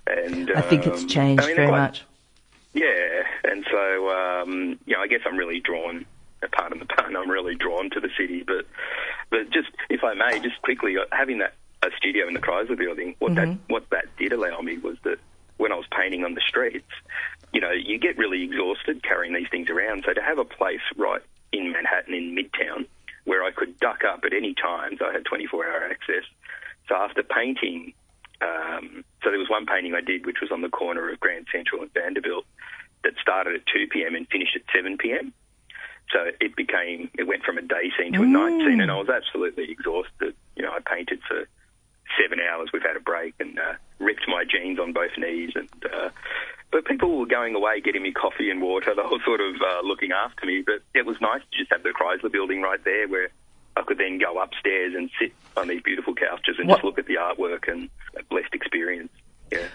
[0.07, 2.03] And I think it's um, changed I mean, very much.
[2.73, 6.05] Yeah, and so um, you know, I guess I'm really drawn.
[6.53, 7.17] Pardon the pun.
[7.17, 8.65] I'm really drawn to the city, but
[9.29, 12.77] but just if I may, just quickly uh, having that a studio in the Chrysler
[12.77, 15.17] Building, what that what that did allow me was that
[15.57, 16.87] when I was painting on the streets,
[17.53, 20.03] you know, you get really exhausted carrying these things around.
[20.05, 22.85] So to have a place right in Manhattan in Midtown
[23.25, 26.23] where I could duck up at any time, so I had 24 hour access.
[26.87, 27.93] So after painting
[28.41, 31.47] um, so there was one painting I did, which was on the corner of Grand
[31.51, 32.45] Central and Vanderbilt,
[33.03, 34.15] that started at 2 p.m.
[34.15, 35.33] and finished at 7 p.m.
[36.11, 38.97] So it became, it went from a day scene to a night scene, and I
[38.97, 40.35] was absolutely exhausted.
[40.55, 41.47] You know, I painted for
[42.19, 42.69] seven hours.
[42.73, 46.09] We've had a break and uh, ripped my jeans on both knees, and uh,
[47.09, 48.93] but people were going away getting me coffee and water.
[48.95, 51.83] They were sort of uh, looking after me, but it was nice to just have
[51.83, 53.29] the Chrysler Building right there where.
[53.77, 56.99] I could then go upstairs and sit on these beautiful couches and What- just look
[56.99, 59.09] at the artwork and a blessed experience.
[59.53, 59.67] Yeah.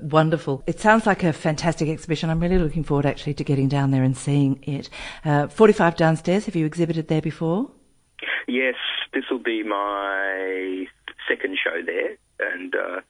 [0.00, 0.62] Wonderful.
[0.66, 2.30] It sounds like a fantastic exhibition.
[2.30, 4.88] I'm really looking forward actually to getting down there and seeing it.
[5.26, 6.46] Uh, 45 downstairs.
[6.46, 7.70] Have you exhibited there before?
[8.48, 8.76] Yes,
[9.12, 10.86] this will be my
[11.28, 12.16] second show there,
[12.54, 13.00] and uh,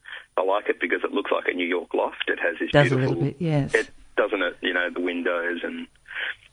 [0.41, 2.25] I like it because it looks like a New York loft.
[2.29, 3.75] It has this Does beautiful, bit, yes.
[3.75, 4.57] It doesn't it?
[4.63, 5.87] You know, the windows and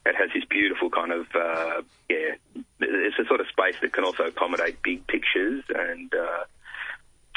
[0.05, 2.35] it has this beautiful kind of uh, yeah.
[2.81, 6.13] It's a sort of space that can also accommodate big pictures and.
[6.13, 6.43] Uh,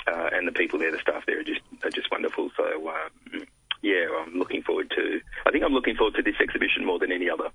[0.07, 2.51] uh, and the people there, the staff there are just are just wonderful.
[2.57, 3.45] So um,
[3.83, 5.21] yeah, I'm looking forward to.
[5.47, 7.51] I think I'm looking forward to this exhibition more than any other.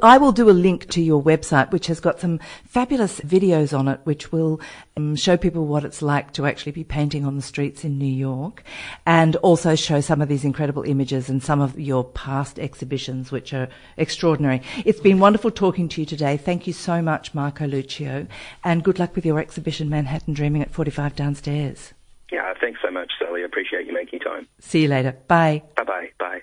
[0.00, 3.88] I will do a link to your website, which has got some fabulous videos on
[3.88, 4.60] it, which will
[4.96, 8.04] um, show people what it's like to actually be painting on the streets in New
[8.04, 8.62] York,
[9.06, 13.54] and also show some of these incredible images and some of your past exhibitions, which
[13.54, 14.60] are extraordinary.
[14.84, 16.36] It's been wonderful talking to you today.
[16.36, 18.28] Thank you so much, Marco Luccio,
[18.64, 21.94] and good luck with your exhibition, Manhattan Dreaming at 45 Downstairs.
[22.30, 23.42] Yeah, thanks so much, Sally.
[23.42, 24.46] I appreciate you making time.
[24.58, 25.16] See you later.
[25.26, 25.62] Bye.
[25.76, 26.10] Bye bye.
[26.18, 26.42] Bye.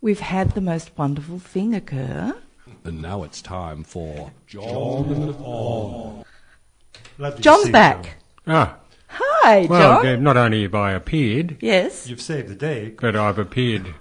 [0.00, 2.34] We've had the most wonderful thing occur.
[2.84, 6.24] And now it's time for John on.
[7.18, 8.16] Lovely John's back.
[8.46, 8.76] Ah,
[9.08, 10.06] Hi, well, John.
[10.06, 12.08] uh, not only have I appeared, Yes.
[12.08, 12.94] You've saved the day.
[13.00, 13.94] but I've appeared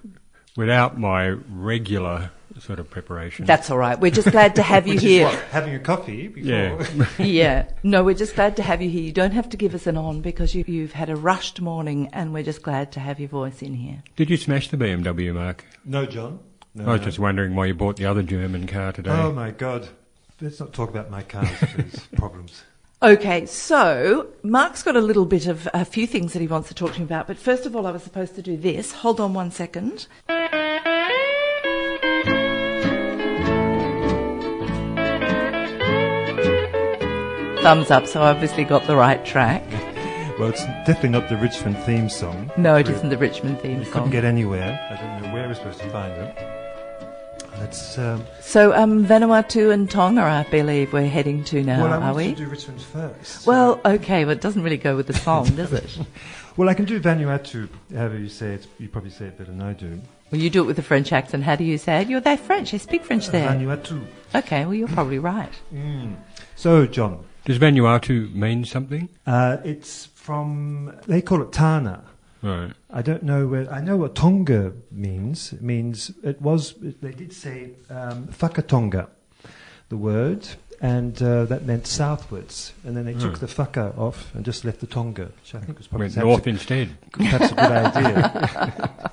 [0.55, 3.45] without my regular sort of preparation.
[3.45, 3.97] That's all right.
[3.99, 5.27] We're just glad to have you Which here.
[5.27, 6.49] is what, having a coffee before.
[6.51, 7.07] yeah.
[7.19, 7.65] yeah.
[7.83, 9.01] No, we're just glad to have you here.
[9.01, 12.09] You don't have to give us an on because you, you've had a rushed morning
[12.13, 14.03] and we're just glad to have your voice in here.
[14.17, 15.65] Did you smash the BMW, Mark?
[15.85, 16.39] no, John.
[16.79, 19.11] No, I was just wondering why you bought the other German car today.
[19.11, 19.89] Oh my God.
[20.39, 22.07] Let's not talk about my cars, please.
[22.15, 22.63] Problems.
[23.01, 26.73] Okay, so Mark's got a little bit of a few things that he wants to
[26.73, 28.93] talk to me about, but first of all, I was supposed to do this.
[28.93, 30.07] Hold on one second.
[37.61, 39.63] Thumbs up, so I obviously got the right track.
[40.39, 42.49] Well, it's definitely not the Richmond theme song.
[42.55, 43.91] No, it isn't the Richmond theme song.
[43.91, 44.79] I Couldn't get anywhere.
[44.89, 46.58] I don't know where we're supposed to find it.
[47.59, 51.95] That's um, So, um, Vanuatu and Tonga, I believe we're heading to now, well, I
[51.97, 52.35] are wanted we?
[52.35, 53.45] to do Richmond first.
[53.45, 55.97] Well, okay, but it doesn't really go with the song, does it?
[56.57, 57.67] well, I can do Vanuatu.
[57.93, 60.01] However you say it, you probably say it better than I do.
[60.31, 61.43] Well, you do it with a French accent.
[61.43, 62.09] How do you say it?
[62.09, 62.71] You're there French.
[62.71, 63.49] You speak French there.
[63.49, 64.05] Vanuatu.
[64.35, 65.51] Okay, well, you're probably right.
[66.55, 69.09] So, John, Does Vanuatu mean something?
[69.25, 72.03] uh, it's from they call it Tanna.
[72.41, 72.71] Right.
[72.89, 73.71] I don't know where.
[73.71, 75.51] I know what Tonga means.
[75.53, 76.73] It means it was.
[76.79, 79.07] They did say um, Whakatonga,
[79.89, 80.47] the word,
[80.79, 82.71] and uh, that meant southwards.
[82.85, 85.77] And then they took the whaka off and just left the Tonga, which I think
[85.77, 86.89] was probably Went north a, instead.
[87.11, 87.59] perhaps a good
[87.97, 89.11] idea.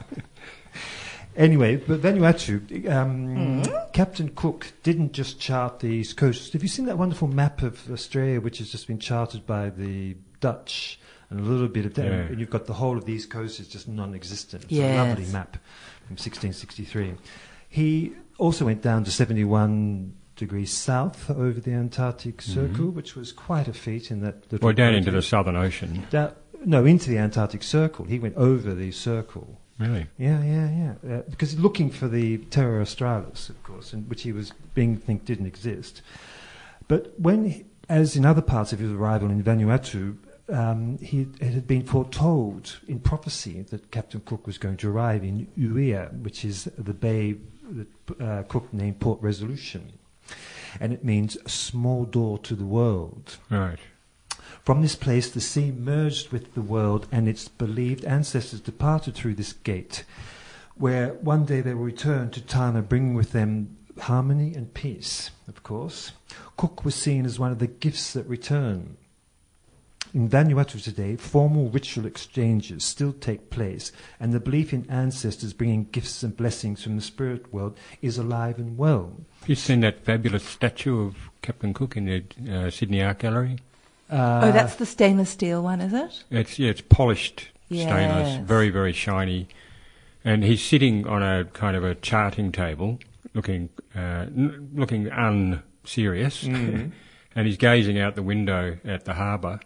[1.37, 6.53] anyway, but Vanuatu, um, Captain Cook didn't just chart the east coast.
[6.53, 10.17] Have you seen that wonderful map of Australia, which has just been charted by the
[10.41, 11.01] Dutch?
[11.31, 12.13] And a little bit of that, Yeah.
[12.31, 14.65] and you've got the whole of the east coast is just non-existent.
[14.65, 14.97] It's Yes.
[14.99, 15.57] a lovely map
[16.07, 17.15] from 1663.
[17.69, 23.67] He also went down to 71 degrees south over the Antarctic Circle, which was quite
[23.69, 26.05] a feat in that little Well, down into the Southern Ocean.
[26.11, 26.31] Da-
[26.65, 28.05] no, into the Antarctic Circle.
[28.05, 29.61] He went over the circle.
[29.79, 30.07] Really?
[30.19, 31.17] Yeah, yeah, yeah.
[31.17, 35.25] Uh, because looking for the Terra Australis, of course, and which he was being think
[35.25, 36.03] didn't exist.
[36.89, 40.17] But when, he- as in other parts of his arrival in Vanuatu,
[40.49, 45.25] um, he, it had been foretold in prophecy that Captain Cook was going to arrive
[45.25, 49.93] in Uia, which is the bay that uh, Cook named Port Resolution.
[50.79, 53.39] And it means a small door to the world.
[53.51, 53.79] Right.
[54.63, 59.35] From this place, the sea merged with the world, and its believed ancestors departed through
[59.35, 60.05] this gate,
[60.75, 65.63] where one day they will return to Tanna, bringing with them harmony and peace, of
[65.63, 66.13] course.
[66.57, 68.97] Cook was seen as one of the gifts that return.
[70.15, 75.85] In Vanuatu today, formal ritual exchanges still take place, and the belief in ancestors bringing
[75.85, 79.13] gifts and blessings from the spirit world is alive and well.
[79.47, 82.25] You've seen that fabulous statue of Captain Cook in the
[82.67, 83.59] uh, Sydney Art Gallery?
[84.11, 86.25] Uh, oh, that's the stainless steel one, is it?
[86.31, 89.49] It's yeah, it's polished stainless, very very shiny,
[90.25, 93.01] and he's sitting on a kind of a charting table,
[93.35, 96.93] looking uh, n- looking unserious, Mm.
[97.35, 99.59] and he's gazing out the window at the harbour,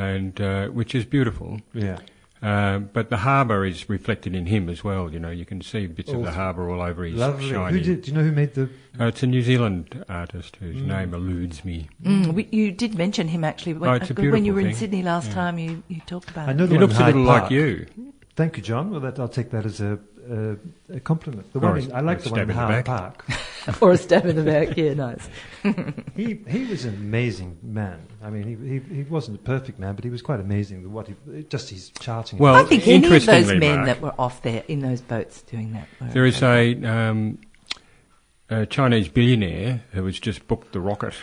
[0.00, 1.60] and uh, which is beautiful.
[1.74, 1.98] yeah.
[2.42, 5.12] Uh, but the harbour is reflected in him as well.
[5.12, 7.50] You know, you can see bits of the harbour all over his Lovely.
[7.50, 7.76] shiny.
[7.76, 10.76] Who did, do you know who made the Uh, it's a New Zealand artist whose
[10.80, 10.86] Mm.
[10.86, 11.88] name eludes me.
[12.02, 14.54] Mm, we, you did mention him actually when, Oh, it's a uh, when you beautiful
[14.54, 14.74] were in thing.
[14.76, 15.34] Sydney last Yeah.
[15.34, 15.58] time.
[15.58, 16.56] You, you talked about I it.
[16.56, 17.42] know the He one looks a little Park.
[17.42, 17.86] like you.
[18.36, 18.90] Thank you, John.
[18.90, 19.98] Well, that, I'll take that as a,
[20.28, 21.52] a, a compliment.
[21.52, 22.84] The Or one a- in, I like the one in stab in the Hyde.
[22.84, 23.24] Park.
[23.82, 24.76] or a stab in the back.
[24.76, 25.28] Yeah, nice.
[26.16, 28.06] he he was an amazing man.
[28.22, 30.90] I mean, he, he he wasn't a perfect man, but he was quite amazing.
[30.92, 32.38] What he just his charting.
[32.38, 35.42] Well, I think any of those men Mark, that were off there in those boats
[35.42, 36.12] doing that work.
[36.12, 37.38] There is a, um,
[38.48, 41.14] a Chinese billionaire who has just booked the rocket,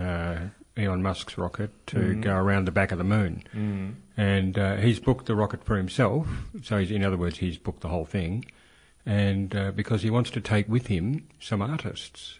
[0.00, 0.36] uh,
[0.76, 2.20] Elon Musk's rocket, to Mm.
[2.22, 3.42] go around the back of the moon.
[3.54, 3.94] Mm.
[4.16, 6.26] And uh, he's booked the rocket for himself.
[6.62, 8.44] So, he's, in other words, he's booked the whole thing.
[9.04, 12.38] And uh, because he wants to take with him some artists,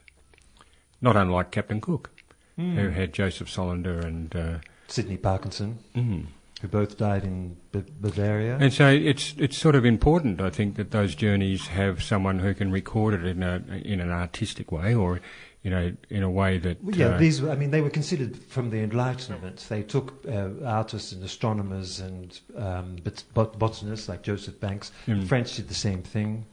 [1.00, 2.10] not unlike Captain Cook,
[2.58, 2.74] Mm.
[2.74, 4.36] who had Joseph Solander and.
[4.36, 6.26] Uh, Sidney Parkinson, mm.
[6.60, 8.58] who both died in B- Batavia.
[8.60, 12.52] And so it's it's sort of important, I think, that those journeys have someone who
[12.52, 15.20] can record it in a in an artistic way, or
[15.62, 17.40] you know, in a way that yeah, uh, these.
[17.40, 19.64] were- I mean, they were considered from the Enlightenment.
[19.68, 24.90] They took uh, artists and astronomers and um, bot- bot- botanists like Joseph Banks.
[25.06, 25.26] Mm.
[25.28, 26.46] French did the same thing.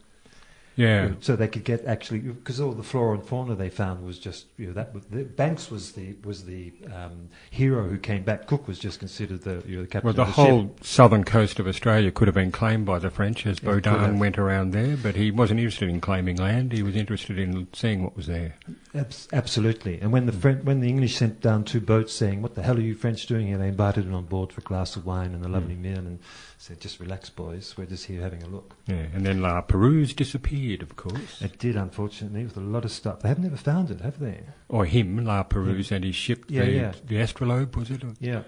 [0.80, 4.18] Yeah, So they could get actually because all the flora and fauna they found was
[4.18, 8.46] just you know that the, Banks was the was the um, hero who came back.
[8.46, 10.06] Cook was just considered the you know the captain.
[10.06, 10.84] well, the the whole ship.
[10.84, 14.38] southern coast of Australia could have been claimed by the French as could Baudin went
[14.38, 16.72] around there, but he wasn't interested in claiming land.
[16.72, 18.54] He was interested in seeing what was there.
[18.94, 20.00] Abs- absolutely.
[20.00, 22.76] And when the Fren- when the English sent down two boats saying, "What the hell
[22.76, 25.34] are you French doing here?" They invited him on board for a glass of wine
[25.34, 25.80] and a lovely Mm.
[25.82, 26.18] meal, and
[26.60, 27.74] said, "Just relax, boys.
[27.78, 31.58] We're just here having a look." Yeah, and then La Perouse disappeared, of course, It
[31.58, 33.20] did, unfortunately, with a lot of stuff.
[33.20, 34.40] They have never found it, have they?
[34.68, 36.92] or him, La Perouse, and his ship, Yeah, the, yeah.
[37.06, 38.02] the Astrolabe, was it?
[38.20, 38.42] Yeah,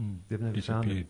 [0.00, 1.06] Mm, they've never found it.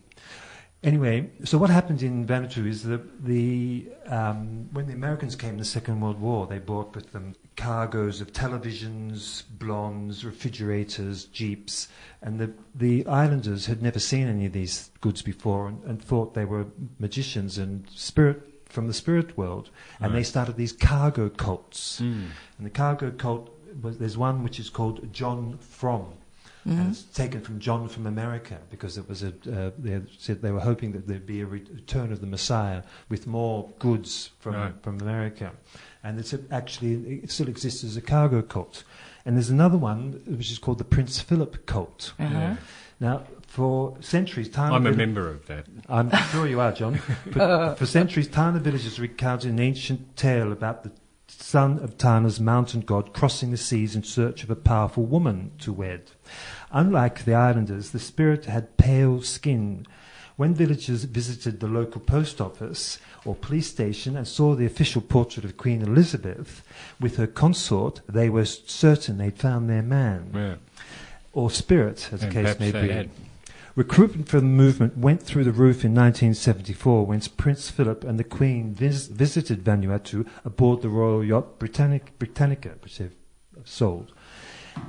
[0.83, 5.57] Anyway, so what happened in Vanuatu is that the um, when the Americans came in
[5.57, 11.87] the Second World War, they brought with them cargoes of televisions, blondes, refrigerators, jeeps,
[12.21, 16.33] and the the islanders had never seen any of these goods before and, and thought
[16.33, 16.67] they were
[16.99, 21.99] magicians and spirit from the spirit world, and they started these cargo cults.
[22.01, 22.27] Mm.
[22.57, 23.49] And the cargo cult
[23.81, 26.13] was there's one which is called John Frum.
[26.67, 26.79] Mm-hmm.
[26.79, 29.29] And it's taken from John from America because it was a.
[29.29, 33.25] Uh, they said they were hoping that there'd be a return of the Messiah with
[33.25, 34.73] more goods from Right.
[34.81, 35.53] from America,
[36.07, 38.83] and it's actually it still exists as a cargo cult.
[39.25, 42.13] And there's another one which is called the Prince Philip cult.
[42.17, 42.33] Uh-huh.
[42.33, 42.55] Yeah.
[42.99, 45.65] Now, for centuries, Tanna I'm a Vill- member of that.
[45.89, 46.95] I'm sure you are, John.
[47.31, 50.91] For, for centuries, Tanna villagers recounted an ancient tale about the
[51.27, 55.73] son of Tanna's mountain god crossing the seas in search of a powerful woman to
[55.73, 56.11] wed.
[56.71, 59.85] Unlike the islanders, the spirit had pale skin.
[60.37, 65.43] When villagers visited the local post office or police station and saw the official portrait
[65.43, 66.63] of Queen Elizabeth
[66.99, 70.55] with her consort, they were certain they'd found their man Yeah.
[71.33, 73.09] or spirit, as the case may be.
[73.75, 78.23] Recruitment for the movement went through the roof in 1974 when Prince Philip and the
[78.23, 83.13] Queen vis- visited Vanuatu aboard the royal yacht Britannic- Britannica, which they've
[83.65, 84.13] sold.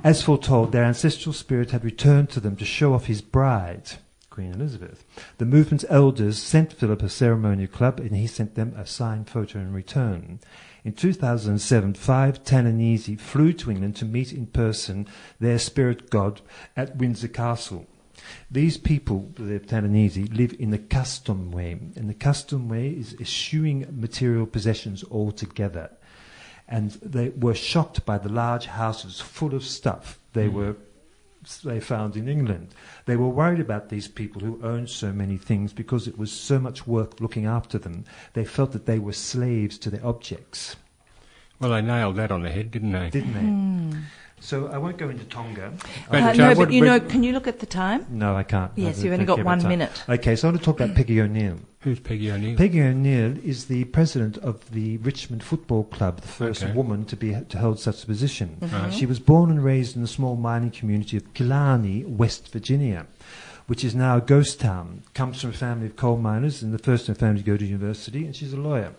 [0.03, 3.93] As foretold, their ancestral spirit had returned to them to show off his bride,
[4.39, 5.03] Queen Elizabeth.
[5.37, 9.59] The movement's elders sent Philip a ceremonial club and he sent them a signed photo
[9.59, 10.39] in return.
[10.85, 15.09] In 2007, five Tananese flew to England to meet in person
[15.41, 16.39] their spirit god
[16.77, 17.85] at Windsor Castle.
[18.49, 23.87] These people, the Tananese, live in the custom way, and the custom way is eschewing
[23.91, 25.91] material possessions altogether.
[26.65, 30.55] And they were shocked by the large houses full of stuff they hmm.
[30.55, 30.75] were
[31.63, 32.73] they found in England.
[33.05, 36.59] They were worried about these people who owned so many things because it was so
[36.59, 38.03] much work looking after them.
[38.33, 40.75] They felt that they were slaves to their objects,
[41.59, 43.09] Well, they nailed that on the head, didn't they?
[43.09, 43.39] didn't they?
[43.39, 43.99] Hmm.
[44.41, 45.73] So I won't go into Tonga.
[46.09, 48.05] But, Uh, no, but you know, can you look at the time?
[48.09, 48.71] No, I can't.
[48.75, 49.91] Yes, I you've only got one minute.
[50.07, 51.57] Okay, so I want to talk about Peggy O'Neill.
[51.81, 52.57] Who's Peggy O'Neill?
[52.57, 56.73] Peggy O'Neill is the president of the Richmond Football Club, the first Okay.
[56.73, 58.57] woman to be to hold such a position.
[58.61, 58.93] Right.
[58.93, 63.07] She was born and raised in the small mining community of Killarney, West Virginia,
[63.67, 65.03] which is now a ghost town.
[65.13, 67.55] Comes from a family of coal miners and the first in her family to go
[67.55, 68.91] to university, and she's a lawyer.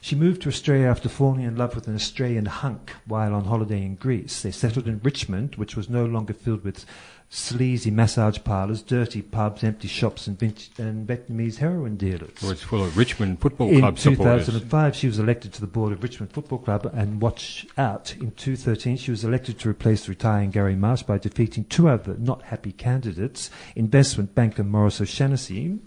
[0.00, 3.82] She moved to Australia after falling in love with an Australian hunk while on holiday
[3.84, 4.42] in Greece.
[4.42, 6.86] They settled in Richmond, which was no longer filled with
[7.32, 10.42] sleazy massage parlours, dirty pubs, empty shops, and,
[10.78, 12.42] and Vietnamese heroin dealers.
[12.42, 14.46] It it's full of Richmond Football In Club supporters.
[14.46, 18.32] 2005, she was elected to the board of Richmond Football Club, and watch out, in
[18.32, 22.72] 2013, she was elected to replace retiring Gary March by defeating two other not happy
[22.72, 25.78] candidates, investment banker Morris O'Shaughnessy,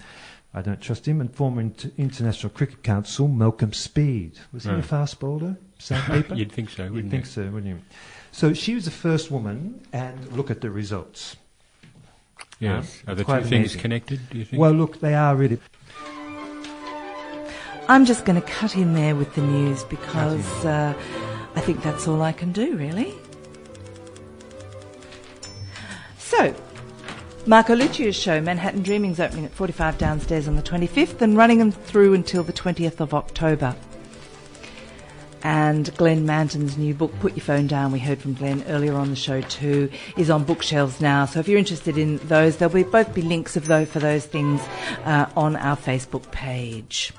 [0.53, 4.39] I don't trust him, and former Inter- International Cricket Council Malcolm Speed.
[4.51, 5.57] Was he a fast bowler?
[5.79, 6.35] Sandpaper?
[6.35, 7.31] You'd think so, You'd wouldn't think you?
[7.31, 7.79] so, wouldn't you?
[8.31, 11.37] So she was the first woman, and look at the results.
[12.59, 13.01] Yes.
[13.05, 13.81] Yeah, Are the it's quite two things amazing.
[13.81, 14.59] connected, do you think?
[14.59, 15.59] Well, look, they are really.
[17.89, 20.93] I'm just going to cut in there with the news because uh,
[21.55, 23.13] I think that's all I can do, really.
[26.17, 26.55] So,
[27.45, 31.57] Marco Luccio's show, Manhattan Dreaming, is opening at 45 downstairs on the 25th and running
[31.59, 33.75] them through until the 20th of October.
[35.43, 39.09] And Glenn Manton's new book, Put Your Phone Down, we heard from Glenn earlier on
[39.09, 41.25] the show too, is on bookshelves now.
[41.25, 44.25] So if you're interested in those, there'll be both be links of those for those
[44.25, 44.61] things
[45.03, 47.11] uh, on our Facebook page.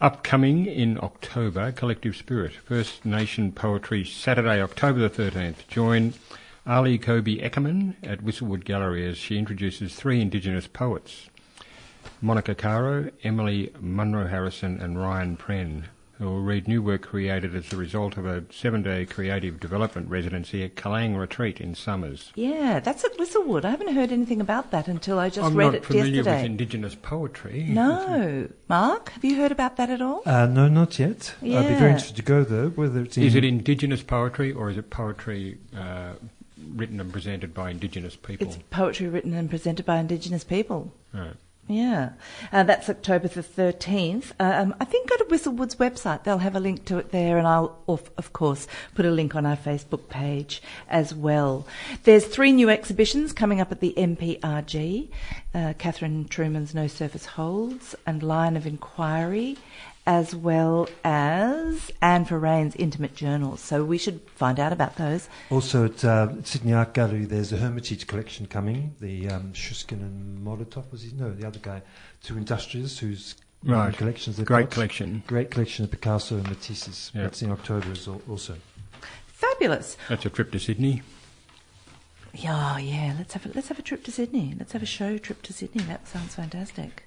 [0.00, 5.68] Upcoming in October, Collective Spirit, First Nation Poetry, Saturday, October the 13th.
[5.68, 6.14] Join
[6.66, 11.28] Ali Cobby Eckermann at Whistlewood Gallery as she introduces three Indigenous poets
[12.20, 15.84] Monica Caro, Emily Munro Harrison, and Ryan Pren,
[16.18, 20.08] who will read new work created as a result of a seven day creative development
[20.08, 22.32] residency at Kalang Retreat in Somers.
[22.36, 23.64] Yeah, that's at Whistlewood.
[23.64, 26.36] I haven't heard anything about that until I just I'm read not it familiar yesterday.
[26.42, 27.64] with Indigenous poetry.
[27.68, 28.48] no.
[28.68, 30.22] Mark, have you heard about that at all?
[30.24, 31.34] Uh, no, not yet.
[31.42, 32.68] I'd be very interested to go though.
[32.68, 36.12] Whether it's in Is it Indigenous poetry or is it poetry uh,
[36.74, 38.46] written and presented by Indigenous people?
[38.46, 40.92] It's poetry written and presented by Indigenous people.
[41.12, 41.34] Right.
[41.68, 42.10] Yeah,
[42.52, 44.32] uh, that's October the 13th.
[44.40, 46.24] Um, I think go to Whistlewood's website.
[46.24, 49.36] They'll have a link to it there, and I'll, of, of course, put a link
[49.36, 51.64] on our Facebook page as well.
[52.02, 55.08] There's three new exhibitions coming up at the MPRG
[55.54, 59.56] uh, Catherine Truman's No Surface Holds and Line of Inquiry,
[60.06, 63.60] as well as Anne Ferran's Intimate Journals.
[63.60, 65.28] So we should find out about those.
[65.50, 68.94] Also at uh, Sydney Art Gallery, there's a Hermitage collection coming.
[69.00, 71.12] The um, Shchukin and Molotov was he?
[71.16, 71.82] No, the other guy.
[72.22, 73.96] Two industrialists whose Right.
[73.96, 74.38] collections.
[74.38, 74.70] they've Great got.
[74.72, 75.22] collection.
[75.28, 77.12] Great collection of Picasso and Matisse's.
[77.14, 77.22] Yeah.
[77.22, 78.56] That's in October as al- also.
[79.28, 79.96] Fabulous.
[80.08, 81.02] That's a trip to Sydney.
[82.34, 83.14] Yeah, yeah.
[83.16, 84.54] Let's have a, let's have a trip to Sydney.
[84.58, 85.84] Let's have a show trip to Sydney.
[85.84, 87.04] That sounds fantastic.